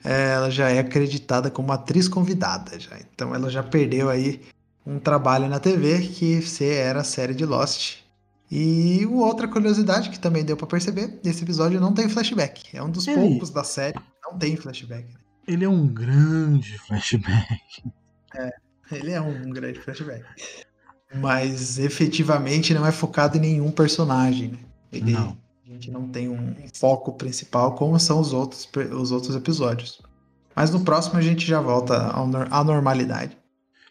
É, 0.04 0.34
ela 0.34 0.50
já 0.50 0.70
é 0.70 0.80
acreditada 0.80 1.50
como 1.50 1.72
atriz 1.72 2.08
convidada, 2.08 2.80
já. 2.80 2.98
Então 3.14 3.34
ela 3.34 3.50
já 3.50 3.64
perdeu 3.64 4.10
aí 4.10 4.42
um 4.86 5.00
trabalho 5.00 5.48
na 5.48 5.60
TV 5.60 6.00
que 6.00 6.42
era 6.62 7.02
a 7.02 7.04
série 7.04 7.34
de 7.34 7.46
Lost. 7.46 8.05
E 8.52 9.06
outra 9.08 9.48
curiosidade 9.48 10.10
que 10.10 10.20
também 10.20 10.46
deu 10.46 10.56
para 10.56 10.68
perceber, 10.68 11.20
esse 11.24 11.44
episódio 11.44 11.80
não 11.82 11.94
tem 11.94 12.08
flashback. 12.08 12.76
É 12.76 12.84
um 12.84 12.90
dos 12.90 13.08
ele... 13.08 13.20
poucos 13.20 13.50
da 13.50 13.64
série 13.64 13.98
que 13.98 14.30
não 14.32 14.38
tem 14.38 14.56
flashback. 14.56 15.12
Né? 15.12 15.20
Ele 15.48 15.66
é 15.66 15.70
um 15.70 15.88
grande 15.88 16.78
flashback. 16.80 17.84
É, 18.36 18.52
ele 18.92 19.12
é 19.12 19.22
um 19.22 19.50
grande 19.50 19.80
flashback. 19.80 20.24
Mas 21.16 21.80
efetivamente 21.80 22.74
não 22.74 22.86
é 22.86 22.92
focado 22.92 23.38
em 23.38 23.42
nenhum 23.42 23.72
personagem. 23.72 24.50
Né? 24.50 24.60
Ele, 24.92 25.12
não. 25.12 25.38
A 25.66 25.70
gente 25.70 25.90
não 25.90 26.08
tem 26.08 26.30
um 26.30 26.56
foco 26.74 27.14
principal 27.14 27.74
como 27.74 28.00
são 28.00 28.20
os 28.20 28.34
outros, 28.34 28.70
os 28.92 29.12
outros 29.12 29.36
episódios. 29.36 30.02
Mas 30.56 30.70
no 30.70 30.82
próximo 30.82 31.18
a 31.18 31.22
gente 31.22 31.46
já 31.46 31.60
volta 31.60 32.12
à 32.52 32.64
normalidade. 32.64 33.36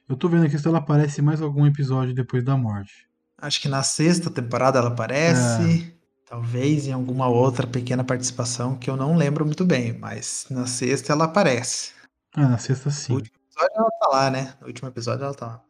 Eu 0.09 0.17
tô 0.17 0.29
vendo 0.29 0.47
aqui 0.47 0.59
se 0.59 0.69
ela 0.69 0.79
aparece 0.79 1.21
mais 1.21 1.43
algum 1.43 1.67
episódio 1.67 2.15
depois 2.15 2.45
da 2.45 2.57
morte. 2.57 3.09
Acho 3.39 3.61
que 3.61 3.69
na 3.69 3.83
sexta 3.83 4.31
temporada 4.31 4.79
ela 4.79 4.89
aparece. 4.89 5.91
É. 5.91 5.95
Talvez 6.29 6.87
em 6.87 6.93
alguma 6.93 7.29
outra 7.29 7.67
pequena 7.67 8.03
participação 8.03 8.77
que 8.77 8.91
eu 8.91 8.97
não 8.97 9.17
lembro 9.17 9.45
muito 9.45 9.65
bem, 9.65 9.97
mas 9.99 10.47
na 10.51 10.67
sexta 10.67 11.13
ela 11.13 11.27
aparece. 11.27 11.93
Ah, 12.35 12.49
na 12.49 12.59
sexta 12.59 12.91
sim. 12.91 13.13
No 13.13 13.19
último 13.19 13.37
episódio 13.47 13.77
ela 13.77 13.91
tá 13.91 14.09
lá, 14.09 14.31
né? 14.31 14.55
No 14.61 14.67
último 14.67 14.89
episódio 14.89 15.25
ela 15.25 15.35
tá 15.35 15.47
lá. 15.47 15.63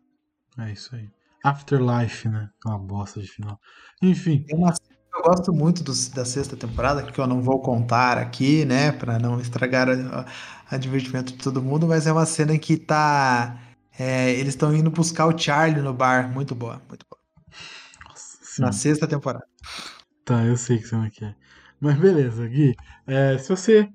É 0.66 0.72
isso 0.72 0.94
aí. 0.94 1.10
Afterlife, 1.44 2.28
né? 2.28 2.48
Uma 2.64 2.78
bosta 2.78 3.20
de 3.20 3.26
final. 3.26 3.60
Enfim. 4.00 4.44
Tem 4.44 4.56
uma 4.56 4.72
eu 5.14 5.22
gosto 5.22 5.52
muito 5.52 5.84
do, 5.84 5.92
da 6.10 6.24
sexta 6.24 6.56
temporada, 6.56 7.02
que 7.04 7.20
eu 7.20 7.26
não 7.26 7.40
vou 7.40 7.60
contar 7.62 8.18
aqui, 8.18 8.64
né, 8.64 8.90
para 8.90 9.16
não 9.16 9.40
estragar 9.40 9.86
o 9.88 10.78
divertimento 10.78 11.32
de 11.32 11.38
todo 11.38 11.62
mundo, 11.62 11.86
mas 11.86 12.06
é 12.06 12.12
uma 12.12 12.26
cena 12.26 12.58
que 12.58 12.76
tá. 12.76 13.56
É, 13.96 14.32
eles 14.32 14.54
estão 14.54 14.74
indo 14.74 14.90
buscar 14.90 15.26
o 15.26 15.38
Charlie 15.38 15.80
no 15.80 15.94
bar. 15.94 16.28
Muito 16.28 16.52
boa, 16.54 16.82
muito 16.88 17.06
boa. 17.08 17.20
Na 18.58 18.72
sexta 18.72 19.06
temporada. 19.06 19.46
Tá, 20.24 20.44
eu 20.44 20.56
sei 20.56 20.78
que 20.78 20.88
cena 20.88 21.10
que 21.10 21.24
é. 21.24 21.34
Mas 21.80 21.98
beleza, 21.98 22.46
Gui. 22.46 22.74
É, 23.06 23.36
se 23.38 23.48
você. 23.48 23.88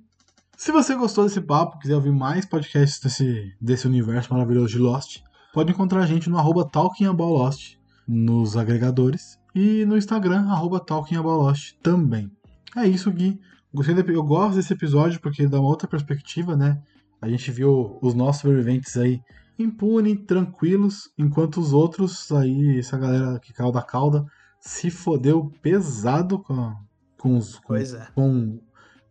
Se 0.55 0.71
você 0.71 0.93
gostou 0.95 1.23
desse 1.23 1.39
papo, 1.39 1.79
quiser 1.79 1.95
ouvir 1.95 2.11
mais 2.11 2.45
podcasts 2.45 2.99
desse, 2.99 3.55
desse 3.61 3.87
universo 3.87 4.33
maravilhoso 4.33 4.67
de 4.67 4.77
Lost, 4.77 5.21
pode 5.53 5.71
encontrar 5.71 6.01
a 6.01 6.05
gente 6.05 6.29
no 6.29 6.37
arroba 6.37 6.69
Lost 7.17 7.77
nos 8.05 8.57
agregadores 8.57 9.39
e 9.53 9.85
no 9.85 9.97
Instagram, 9.97 10.49
arroba 10.49 10.79
TalkingAboutLost 10.79 11.77
também. 11.81 12.31
É 12.75 12.87
isso, 12.87 13.11
Gui. 13.11 13.39
Gostei 13.73 13.95
de, 13.95 14.13
eu 14.13 14.23
gosto 14.23 14.55
desse 14.55 14.73
episódio 14.73 15.19
porque 15.19 15.47
dá 15.47 15.59
uma 15.59 15.69
outra 15.69 15.87
perspectiva, 15.87 16.55
né? 16.55 16.81
A 17.21 17.29
gente 17.29 17.51
viu 17.51 17.99
os 18.01 18.13
nossos 18.13 18.41
sobreviventes 18.41 18.97
aí 18.97 19.21
impune, 19.59 20.15
tranquilos, 20.15 21.11
enquanto 21.17 21.59
os 21.59 21.73
outros 21.73 22.31
aí, 22.31 22.79
essa 22.79 22.97
galera 22.97 23.39
que 23.39 23.53
caiu 23.53 23.71
da 23.71 23.81
cauda, 23.81 24.25
se 24.59 24.91
fodeu 24.91 25.51
pesado 25.61 26.39
com, 26.39 26.75
com 27.17 27.37
os 27.37 27.59
com, 27.59 27.75
é. 27.75 28.07
com 28.13 28.59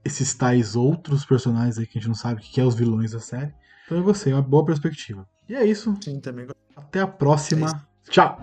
esses 0.05 0.35
tais 0.35 0.77
outros 0.77 1.25
personagens 1.25 1.79
aí 1.79 1.87
que 1.87 1.99
a 1.99 2.01
gente 2.01 2.09
não 2.09 2.15
sabe 2.15 2.41
o 2.41 2.45
que 2.45 2.61
é 2.61 2.65
os 2.65 2.75
vilões 2.75 3.13
da 3.13 3.21
série. 3.21 3.53
Então 3.87 3.99
eu 3.99 4.05
gostei, 4.05 4.33
uma 4.33 4.43
boa 4.43 4.65
perspectiva. 4.65 5.27
E 5.49 5.55
é 5.55 5.65
isso. 5.65 5.97
Sim, 6.03 6.21
também 6.21 6.47
Até 6.77 7.01
a 7.01 7.07
próxima. 7.07 7.87
É 8.07 8.11
Tchau! 8.11 8.39